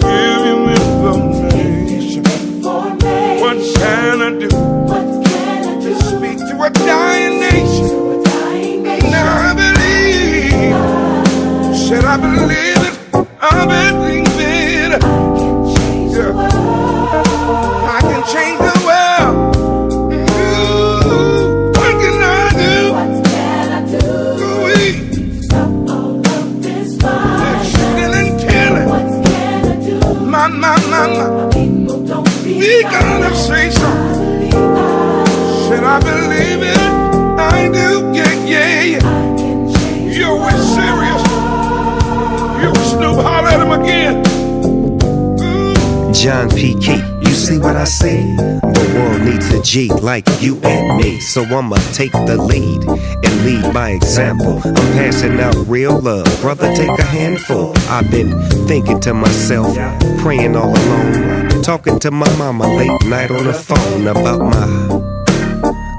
Give 0.00 0.44
him 0.44 0.68
information. 0.68 2.24
What 2.62 3.58
can 3.76 4.22
I 4.22 4.30
do? 4.38 4.48
What 4.86 5.04
can 5.24 5.68
I 5.68 5.80
do? 5.82 5.94
Speak 5.94 6.38
to 6.38 6.62
a 6.62 6.70
dying 6.70 6.99
I 12.12 12.16
believe 12.16 12.82
it. 12.88 12.94
I 13.40 13.66
believe 13.66 14.26
it. 14.40 15.02
Yeah. 16.12 16.32
I 17.96 18.00
can 18.08 18.22
change 18.32 18.58
the 18.68 18.74
world. 18.88 19.34
Ooh, 20.12 21.70
What 21.78 21.92
can 22.02 22.16
I 22.20 22.50
do? 22.62 22.74
What 22.96 23.12
can 23.26 23.72
I 23.72 23.80
do? 23.94 25.42
Stop 25.42 25.70
all 25.88 26.18
of 26.18 26.62
this 26.62 26.90
violence. 26.96 27.68
Shooting 27.70 28.14
and 28.20 28.30
killing. 28.40 28.88
What 28.88 29.06
can 29.24 29.60
I 29.64 29.74
do? 29.86 29.96
My, 30.24 30.46
my, 30.48 30.76
my, 30.90 31.06
my. 31.14 31.26
We 32.44 32.82
gotta 32.82 33.30
say 33.36 33.70
something. 33.70 34.50
Should 34.50 35.84
I 35.84 36.00
believe 36.00 36.29
him 43.70 43.80
again. 43.82 44.24
John 46.12 46.50
P. 46.50 46.74
Key, 46.78 47.02
you 47.22 47.34
see 47.34 47.58
what 47.58 47.76
I 47.76 47.84
see? 47.84 48.36
The 48.36 48.92
world 48.94 49.22
needs 49.22 49.48
a 49.54 49.62
G 49.62 49.88
like 49.88 50.26
you 50.40 50.60
and 50.62 50.98
me. 50.98 51.20
So 51.20 51.42
I'ma 51.44 51.76
take 51.94 52.12
the 52.12 52.36
lead 52.36 52.84
and 52.86 53.44
lead 53.44 53.72
by 53.72 53.90
example. 53.90 54.60
I'm 54.64 54.74
passing 54.74 55.40
out 55.40 55.54
real 55.66 55.98
love. 55.98 56.26
Brother, 56.40 56.74
take 56.74 56.90
a 56.90 57.04
handful. 57.04 57.72
I've 57.88 58.10
been 58.10 58.38
thinking 58.66 59.00
to 59.00 59.14
myself, 59.14 59.74
praying 60.18 60.56
all 60.56 60.76
alone. 60.76 61.62
Talking 61.62 61.98
to 62.00 62.10
my 62.10 62.28
mama 62.36 62.66
late 62.74 63.04
night 63.06 63.30
on 63.30 63.44
the 63.44 63.54
phone 63.54 64.06
about 64.06 64.40
my 64.40 64.66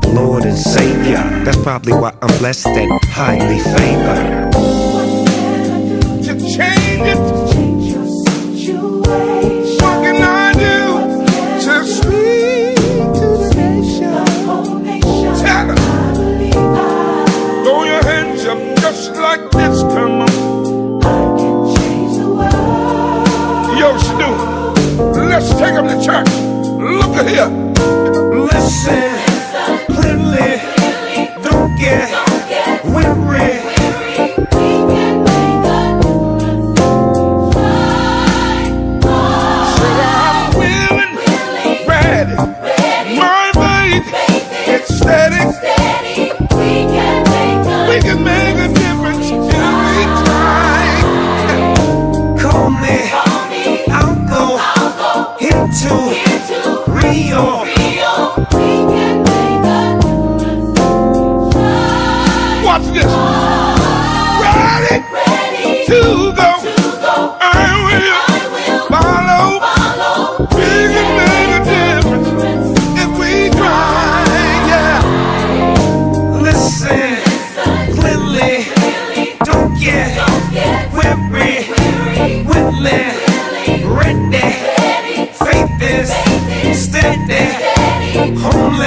Lord 0.08 0.44
and 0.46 0.58
Savior. 0.58 1.24
That's 1.46 1.62
probably 1.64 1.94
why 1.94 2.14
I'm 2.22 2.38
blessed 2.38 2.68
and 2.68 2.92
highly 3.06 3.60
favored. 3.60 4.52
to 6.24 6.34
change 6.38 7.08
it. 7.08 7.41
Let's 25.42 25.54
take 25.60 25.74
them 25.74 25.88
to 25.88 26.06
church. 26.06 26.28
Look 26.78 27.16
at 27.18 27.28
here. 27.28 27.48
Listen, 28.32 29.21
is 45.34 45.58
steady. 45.58 46.32
We 47.90 48.02
can 48.02 48.24
make 48.24 48.58
a 48.58 48.70
difference 48.74 49.28
if 49.32 49.42
we 49.42 50.04
try. 50.24 50.86
Call 52.42 52.70
me, 52.70 52.98
I'll 53.92 54.16
go 54.28 54.60
into 55.40 55.94
Rio. 56.92 57.46
Watch 57.66 57.81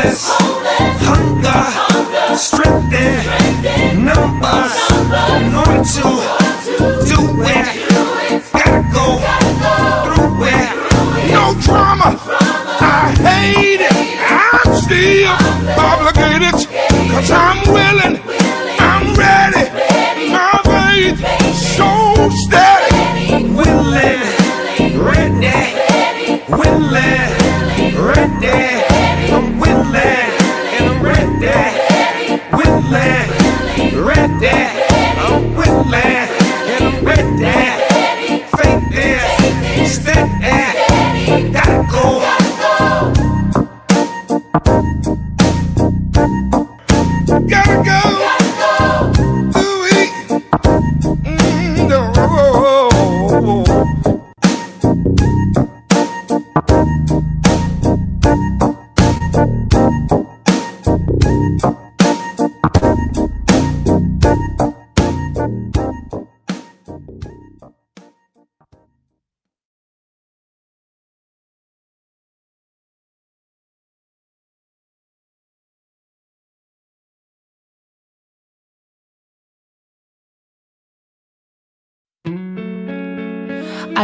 Homeless, 0.04 0.28
hunger, 0.28 0.33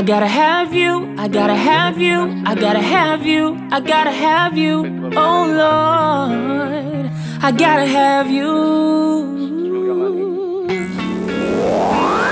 I 0.01 0.03
gotta 0.03 0.27
have 0.27 0.73
you, 0.73 1.15
I 1.19 1.29
gotta 1.29 1.55
have 1.55 1.99
you, 1.99 2.43
I 2.47 2.55
gotta 2.55 2.81
have 2.81 3.27
you, 3.27 3.69
I 3.71 3.81
gotta 3.81 4.11
have 4.11 4.57
you, 4.57 4.79
oh 5.15 5.45
Lord, 5.63 7.11
I 7.43 7.53
gotta 7.53 7.85
have 7.85 8.31
you. 8.31 8.49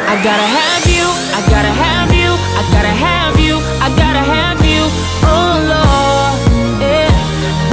I 0.08 0.14
gotta 0.24 0.48
have 0.58 0.86
you, 0.96 1.06
I 1.36 1.40
gotta 1.52 1.74
have 1.84 2.10
you, 2.14 2.30
I 2.56 2.62
gotta 2.72 2.94
have 3.06 3.38
you, 3.38 3.56
I 3.84 3.88
gotta 4.02 4.24
have 4.34 4.64
you, 4.64 4.82
oh 5.28 5.52
Lord, 5.72 6.80
yeah, 6.80 7.12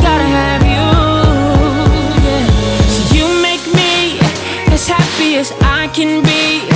gotta 0.02 0.28
have 0.40 0.64
you, 0.76 0.88
yeah. 2.28 2.44
So 2.92 3.16
you 3.16 3.26
make 3.42 3.64
me 3.74 4.20
as 4.74 4.90
happy 4.90 5.38
as 5.38 5.54
I 5.62 5.88
can 5.88 6.22
be. 6.22 6.68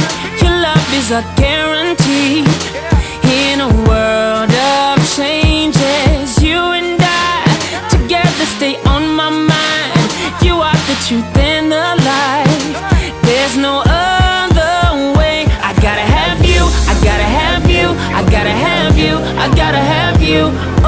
Your 0.42 0.56
love 0.62 0.94
is 0.94 1.12
a 1.12 1.22
guarantee 1.36 2.69
in 3.60 3.66
a 3.66 3.90
world 3.90 4.52
of 4.52 4.98
changes. 5.16 6.42
You 6.42 6.60
and 6.80 6.98
I 7.02 7.44
together 7.90 8.46
stay 8.56 8.76
on 8.86 9.04
my 9.10 9.30
mind. 9.30 10.10
You 10.42 10.56
are 10.62 10.80
the 10.88 10.96
truth 11.08 11.38
and 11.38 11.72
the 11.72 11.88
life. 12.12 12.76
There's 13.24 13.58
no 13.58 13.84
other 13.86 15.18
way. 15.18 15.46
I 15.70 15.74
gotta 15.82 16.08
have 16.18 16.40
you. 16.46 16.62
I 16.92 16.96
gotta 17.04 17.30
have 17.40 17.70
you. 17.70 17.88
I 18.20 18.22
gotta 18.36 18.56
have 18.68 18.98
you. 18.98 19.18
I 19.44 19.48
gotta 19.56 19.84
have 19.94 20.22
you. 20.22 20.79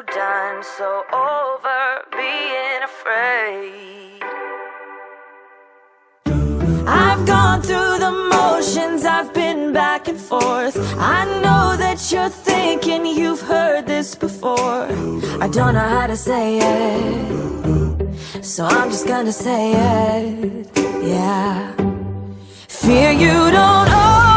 Done, 0.00 0.62
so 0.62 1.04
over 1.12 1.82
being 2.12 2.82
afraid. 2.82 4.22
I've 6.86 7.26
gone 7.26 7.60
through 7.60 7.98
the 7.98 8.10
motions, 8.32 9.04
I've 9.04 9.34
been 9.34 9.72
back 9.72 10.08
and 10.08 10.18
forth. 10.18 10.76
I 10.98 11.24
know 11.42 11.76
that 11.76 11.98
you're 12.10 12.30
thinking 12.30 13.04
you've 13.04 13.42
heard 13.42 13.86
this 13.86 14.14
before. 14.14 14.86
I 15.44 15.48
don't 15.48 15.74
know 15.74 15.88
how 15.96 16.06
to 16.06 16.16
say 16.16 16.58
it, 16.58 18.44
so 18.44 18.64
I'm 18.64 18.88
just 18.90 19.06
gonna 19.06 19.32
say 19.32 19.72
it. 19.72 20.68
Yeah. 21.02 21.72
Fear 22.68 23.12
you 23.12 23.50
don't 23.50 23.90
own 23.90 24.31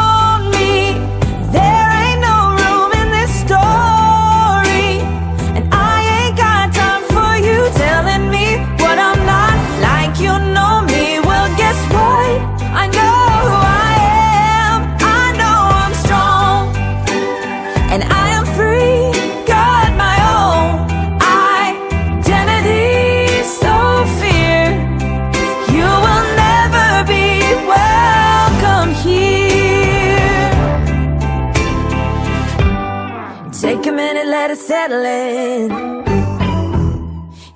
in. 34.92 35.70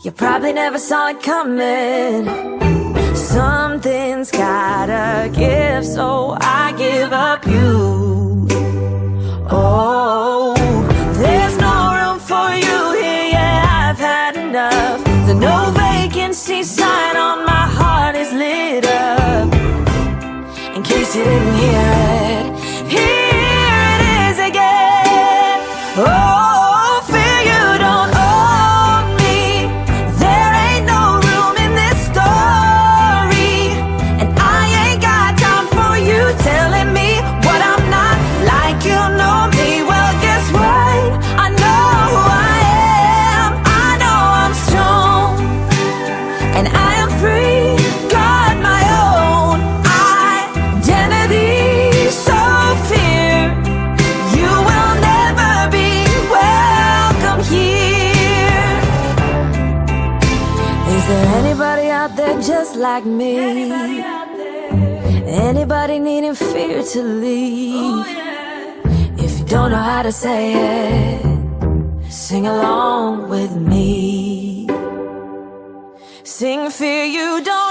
You 0.02 0.10
probably 0.10 0.52
never 0.52 0.78
saw 0.78 1.08
it 1.08 1.22
coming. 1.22 2.26
Something's 3.14 4.30
gotta 4.30 5.30
give, 5.32 5.84
so 5.86 6.36
I 6.40 6.74
give 6.76 7.12
up 7.12 7.46
you. 7.46 8.48
Oh, 9.50 10.54
there's 11.22 11.56
no 11.58 11.76
room 11.98 12.18
for 12.18 12.50
you 12.66 12.80
here, 13.00 13.28
yeah, 13.32 13.90
I've 13.90 13.98
had 13.98 14.36
enough. 14.36 15.04
The 15.26 15.34
no 15.34 15.70
vacancy 15.70 16.62
sign 16.62 17.16
on 17.16 17.44
my 17.44 17.66
heart 17.78 18.16
is 18.16 18.32
lit 18.32 18.86
up. 18.86 19.52
In 20.74 20.82
case 20.82 21.14
you 21.14 21.24
didn't 21.24 21.54
hear 21.54 21.92
it, 22.06 22.09
like 62.92 63.06
me? 63.22 64.02
Anybody 65.48 65.96
needing 66.00 66.34
fear 66.34 66.82
to 66.92 67.00
leave? 67.24 68.06
If 69.24 69.32
you 69.38 69.44
don't 69.54 69.70
know 69.74 69.84
how 69.92 70.02
to 70.08 70.12
say 70.24 70.42
it, 70.54 71.22
sing 72.10 72.44
along 72.54 73.28
with 73.34 73.52
me. 73.72 74.66
Sing 76.24 76.70
fear 76.78 77.04
you 77.18 77.28
don't 77.52 77.69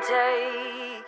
can 0.00 0.08
take. 0.08 1.06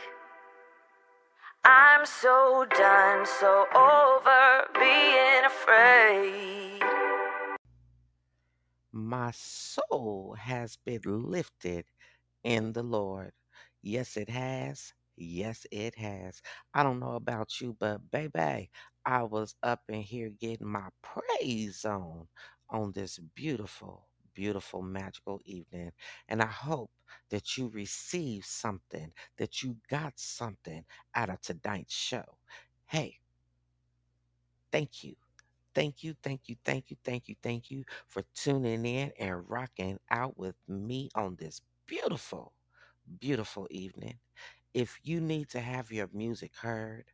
I'm 1.64 2.06
so 2.06 2.66
done, 2.76 3.26
so 3.26 3.66
over 3.74 4.64
being 4.74 5.44
afraid. 5.44 6.82
My 8.92 9.32
soul 9.34 10.34
has 10.38 10.76
been 10.86 11.02
lifted 11.04 11.84
in 12.44 12.72
the 12.72 12.82
Lord. 12.82 13.32
Yes, 13.82 14.16
it 14.16 14.30
has. 14.30 14.92
Yes, 15.16 15.66
it 15.70 15.94
has. 15.96 16.40
I 16.74 16.82
don't 16.82 17.00
know 17.00 17.14
about 17.16 17.60
you, 17.60 17.76
but 17.78 18.00
baby, 18.10 18.70
I 19.04 19.22
was 19.24 19.54
up 19.62 19.82
in 19.88 20.02
here 20.02 20.30
getting 20.40 20.68
my 20.68 20.88
praise 21.02 21.84
on 21.84 22.28
on 22.70 22.92
this 22.92 23.18
beautiful, 23.34 24.08
beautiful, 24.34 24.82
magical 24.82 25.40
evening. 25.44 25.92
And 26.28 26.42
I 26.42 26.46
hope 26.46 26.90
that 27.30 27.56
you 27.56 27.68
received 27.68 28.46
something, 28.46 29.12
that 29.38 29.62
you 29.62 29.76
got 29.90 30.12
something 30.18 30.84
out 31.14 31.30
of 31.30 31.40
tonight's 31.40 31.94
show. 31.94 32.38
Hey, 32.86 33.18
thank 34.72 35.04
you. 35.04 35.14
Thank 35.74 36.02
you, 36.04 36.14
thank 36.22 36.48
you, 36.48 36.56
thank 36.64 36.90
you, 36.90 36.96
thank 37.04 37.28
you, 37.28 37.36
thank 37.42 37.70
you 37.70 37.84
for 38.08 38.24
tuning 38.34 38.84
in 38.86 39.12
and 39.18 39.48
rocking 39.48 39.98
out 40.10 40.36
with 40.38 40.56
me 40.68 41.10
on 41.14 41.36
this 41.38 41.60
beautiful, 41.86 42.52
beautiful 43.20 43.66
evening. 43.70 44.18
If 44.74 44.98
you 45.02 45.20
need 45.20 45.48
to 45.50 45.60
have 45.60 45.92
your 45.92 46.08
music 46.12 46.52
heard, 46.60 47.04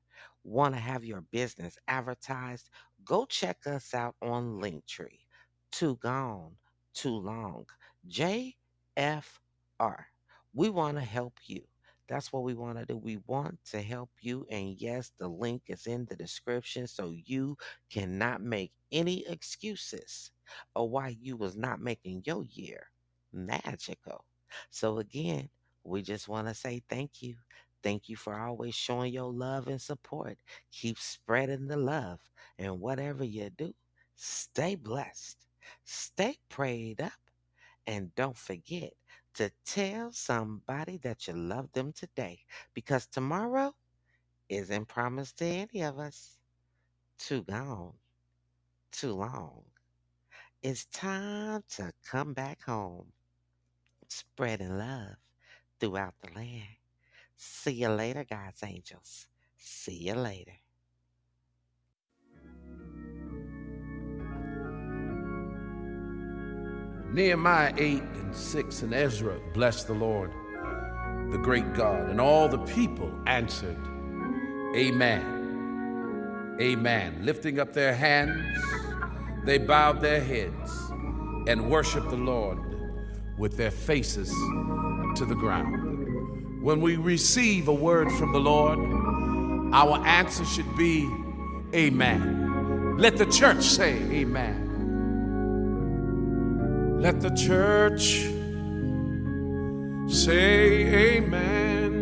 want 0.44 0.74
to 0.74 0.80
have 0.80 1.04
your 1.04 1.22
business 1.32 1.76
advertised, 1.88 2.70
go 3.04 3.26
check 3.26 3.58
us 3.66 3.94
out 3.94 4.16
on 4.22 4.60
Linktree. 4.60 5.20
Too 5.70 5.96
gone, 5.96 6.52
too 6.94 7.16
long. 7.16 7.66
JFR. 9.80 10.06
We 10.54 10.70
want 10.70 10.96
to 10.98 11.04
help 11.04 11.34
you. 11.46 11.62
That's 12.08 12.32
what 12.32 12.42
we 12.42 12.54
want 12.54 12.78
to 12.78 12.84
do. 12.84 12.96
We 12.98 13.18
want 13.26 13.58
to 13.70 13.80
help 13.80 14.10
you. 14.20 14.46
And 14.50 14.76
yes, 14.80 15.12
the 15.18 15.28
link 15.28 15.62
is 15.68 15.86
in 15.86 16.04
the 16.06 16.16
description 16.16 16.86
so 16.86 17.14
you 17.24 17.56
cannot 17.90 18.42
make 18.42 18.72
any 18.92 19.26
excuses 19.26 20.30
of 20.76 20.90
why 20.90 21.16
you 21.20 21.36
was 21.36 21.56
not 21.56 21.80
making 21.80 22.22
your 22.26 22.44
year 22.44 22.88
magical. 23.32 24.24
So 24.70 24.98
again, 24.98 25.48
we 25.84 26.02
just 26.02 26.28
want 26.28 26.48
to 26.48 26.54
say 26.54 26.82
thank 26.88 27.22
you. 27.22 27.36
Thank 27.82 28.08
you 28.08 28.16
for 28.16 28.38
always 28.38 28.74
showing 28.74 29.12
your 29.12 29.32
love 29.32 29.68
and 29.68 29.80
support. 29.80 30.38
Keep 30.72 30.98
spreading 30.98 31.66
the 31.68 31.76
love. 31.76 32.20
And 32.58 32.80
whatever 32.80 33.24
you 33.24 33.50
do, 33.50 33.74
stay 34.16 34.74
blessed. 34.74 35.38
Stay 35.84 36.36
prayed 36.48 37.00
up. 37.00 37.12
And 37.86 38.14
don't 38.14 38.36
forget 38.36 38.92
to 39.34 39.50
tell 39.66 40.12
somebody 40.12 40.98
that 40.98 41.26
you 41.28 41.34
love 41.34 41.72
them 41.72 41.92
today 41.92 42.40
because 42.74 43.06
tomorrow 43.06 43.74
isn't 44.48 44.86
promised 44.88 45.38
to 45.38 45.46
any 45.46 45.82
of 45.82 45.98
us. 45.98 46.38
too 47.18 47.42
gone, 47.44 47.94
too 48.92 49.14
long. 49.14 49.64
It's 50.62 50.86
time 50.86 51.62
to 51.76 51.92
come 52.04 52.34
back 52.34 52.62
home, 52.62 53.12
spreading 54.08 54.78
love 54.78 55.16
throughout 55.80 56.14
the 56.22 56.32
land. 56.34 56.76
See 57.36 57.72
you 57.72 57.88
later, 57.90 58.24
God's 58.24 58.62
angels. 58.64 59.28
See 59.58 60.06
you 60.08 60.14
later. 60.14 60.63
Nehemiah 67.14 67.72
8 67.76 68.02
and 68.16 68.34
6 68.34 68.82
and 68.82 68.92
Ezra 68.92 69.38
blessed 69.52 69.86
the 69.86 69.94
Lord, 69.94 70.32
the 71.30 71.38
great 71.38 71.72
God, 71.72 72.10
and 72.10 72.20
all 72.20 72.48
the 72.48 72.58
people 72.58 73.08
answered, 73.28 73.78
Amen. 74.74 76.56
Amen. 76.60 77.20
Lifting 77.24 77.60
up 77.60 77.72
their 77.72 77.94
hands, 77.94 78.44
they 79.44 79.58
bowed 79.58 80.00
their 80.00 80.20
heads 80.20 80.90
and 81.46 81.70
worshiped 81.70 82.10
the 82.10 82.16
Lord 82.16 82.58
with 83.38 83.56
their 83.56 83.70
faces 83.70 84.30
to 85.14 85.24
the 85.24 85.36
ground. 85.36 86.64
When 86.64 86.80
we 86.80 86.96
receive 86.96 87.68
a 87.68 87.74
word 87.74 88.10
from 88.10 88.32
the 88.32 88.40
Lord, 88.40 88.76
our 89.72 90.04
answer 90.04 90.44
should 90.44 90.76
be 90.76 91.08
Amen. 91.72 92.96
Let 92.98 93.18
the 93.18 93.26
church 93.26 93.62
say 93.62 93.92
Amen. 94.10 94.63
Let 97.04 97.20
the 97.20 97.28
church 97.28 98.24
say 100.10 101.18
amen. 101.18 102.00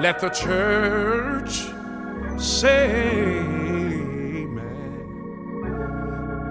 Let 0.00 0.18
the 0.18 0.30
church 0.30 1.68
say 2.36 3.38
amen. 4.42 4.96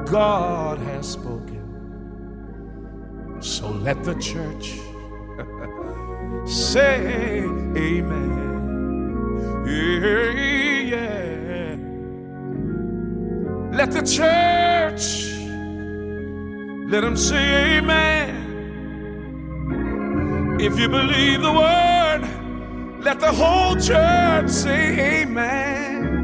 God 0.05 0.79
has 0.79 1.09
spoken. 1.09 1.65
So 3.41 3.71
let 3.71 4.01
the 4.05 4.15
church 4.15 4.79
say 6.49 7.43
amen. 7.75 8.47
Yeah. 10.87 11.75
Let 13.75 13.91
the 13.91 14.03
church 14.03 15.28
let 16.89 17.01
them 17.01 17.15
say 17.15 17.77
amen. 17.77 18.47
If 20.59 20.79
you 20.79 20.89
believe 20.89 21.43
the 21.43 21.53
word, 21.53 22.23
let 23.03 23.19
the 23.19 23.31
whole 23.31 23.75
church 23.75 24.49
say 24.49 25.21
amen. 25.21 26.23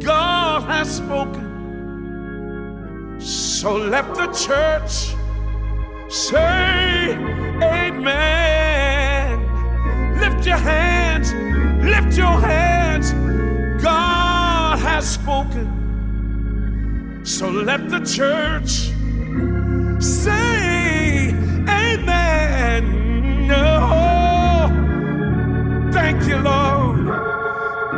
God 0.00 0.64
has 0.64 0.96
spoken. 0.96 1.46
So 3.20 3.76
let 3.76 4.12
the 4.16 4.26
church 4.32 5.14
say 6.12 7.12
amen. 7.62 9.38
Lift 10.18 10.44
your 10.44 10.56
hands, 10.56 11.32
lift 11.84 12.18
your 12.18 12.40
hands. 12.40 13.12
God 13.80 14.80
has 14.80 15.08
spoken. 15.08 17.22
So 17.24 17.48
let 17.48 17.88
the 17.88 18.00
church 18.00 18.95
say 19.98 21.30
amen. 21.68 22.82
No. 23.46 24.68
Thank 25.92 26.26
you, 26.28 26.36
Lord. 26.36 27.06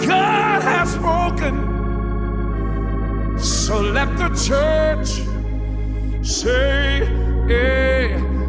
God 0.06 0.62
has 0.62 0.92
spoken. 0.92 1.54
So 3.38 3.80
let 3.80 4.16
the 4.16 4.28
church 4.46 5.22
say 6.26 7.02
amen. 7.50 8.48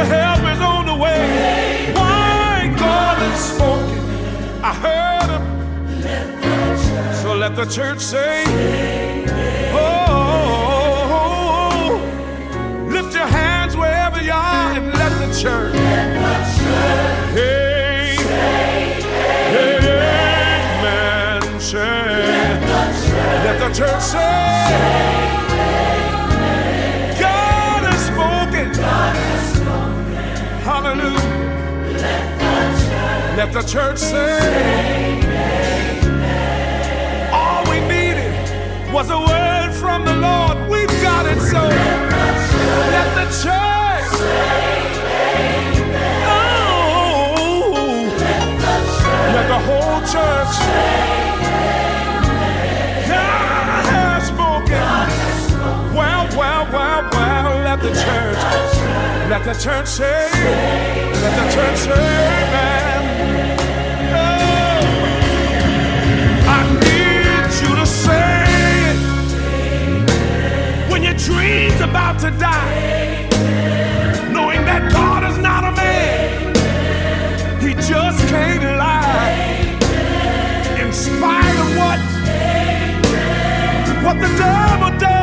Your 0.00 0.08
help 0.08 0.40
is 0.54 0.60
on 0.60 0.86
the 0.86 0.94
way. 0.94 1.92
Why 1.94 2.74
God 2.78 3.18
has 3.18 3.40
spoken. 3.52 3.98
I 4.62 4.72
heard 4.84 5.30
him. 5.34 5.44
So 7.22 7.34
let 7.34 7.54
the 7.54 7.66
church 7.66 8.00
say, 8.00 8.44
Oh, 9.72 10.88
lift 12.88 13.14
your 13.14 13.26
hands 13.26 13.76
wherever 13.76 14.22
you 14.22 14.32
are 14.32 14.72
and 14.78 14.86
let 14.94 15.12
the 15.22 15.28
church. 15.38 15.74
Hey, 17.34 18.16
amen. 19.64 21.40
Say, 21.60 21.78
let 23.44 23.58
the 23.58 23.70
church 23.74 24.02
say, 24.02 25.29
Avenue. 30.90 31.14
Let 31.92 32.38
the 32.40 32.88
church, 32.88 33.36
Let 33.36 33.52
the 33.52 33.62
church 33.62 33.98
sing. 33.98 34.10
sing, 34.10 35.22
sing. 35.22 36.10
All 37.32 37.62
we 37.70 37.80
needed 37.80 38.32
was 38.92 39.10
a 39.10 39.18
word 39.18 39.72
from 39.74 40.04
the 40.04 40.14
Lord. 40.16 40.68
We've 40.70 40.88
got 41.02 41.26
it, 41.26 41.40
so 41.40 41.62
let 42.74 43.14
the 43.14 43.26
church. 43.42 44.18
say 44.18 45.78
amen. 45.78 46.26
Oh, 46.26 48.12
let 49.34 49.48
the 49.48 49.60
whole 49.68 50.00
church. 50.02 50.56
God 53.08 53.84
has 53.94 54.28
spoken. 54.28 54.82
Wow, 55.96 56.28
wow, 56.36 56.64
wow, 56.72 57.10
wow. 57.12 57.64
Let 57.64 57.80
the 57.80 57.92
church 57.94 58.79
let 59.30 59.44
the 59.44 59.54
church 59.54 59.86
say, 59.86 60.28
let 61.22 61.34
the 61.38 61.46
church 61.54 61.78
say, 61.78 61.90
man. 62.50 63.02
Oh, 64.12 64.80
I 66.48 66.58
need 66.82 67.50
you 67.62 67.70
to 67.76 67.86
say 67.86 68.42
it 68.90 68.98
when 70.90 71.00
your 71.04 71.14
dream's 71.14 71.80
about 71.80 72.18
to 72.22 72.32
die, 72.32 73.28
knowing 74.32 74.64
that 74.64 74.90
God 74.90 75.22
is 75.30 75.38
not 75.38 75.62
a 75.62 75.72
man, 75.76 76.52
He 77.62 77.74
just 77.74 78.26
can't 78.26 78.64
lie. 78.78 79.78
In 80.82 80.92
spite 80.92 81.56
of 81.64 81.76
what, 81.78 82.00
what 84.04 84.16
the 84.20 84.28
devil 84.36 84.90
does, 84.98 85.19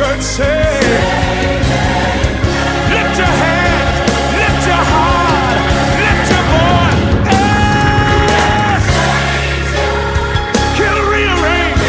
church 0.00 0.22
say, 0.22 0.80
lift 2.88 3.14
your 3.20 3.32
hands, 3.44 3.96
lift 4.40 4.62
your 4.66 4.84
heart, 4.92 5.60
lift 6.00 6.26
your 6.32 6.44
voice. 6.54 7.28
Can 10.78 10.96
rearrange. 11.12 11.84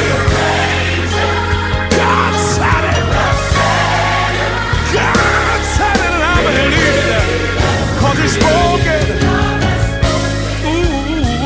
God 2.01 2.33
said 2.51 2.83
it. 2.91 3.05
God 4.91 5.61
said 5.75 5.97
it, 6.05 6.11
and 6.11 6.23
I 6.33 6.37
believe 6.47 7.07
it. 7.15 7.27
Cause 8.01 8.17
he 8.23 8.27
spoke 8.27 8.87
it. 8.99 9.07
Ooh. 10.67 11.39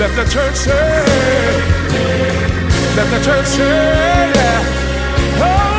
Let 0.00 0.12
the 0.16 0.24
church 0.32 0.56
say, 0.56 1.71
let 2.94 3.10
the 3.10 3.24
church 3.24 3.48
should. 3.48 4.36
Yeah. 4.36 5.40
Oh. 5.40 5.71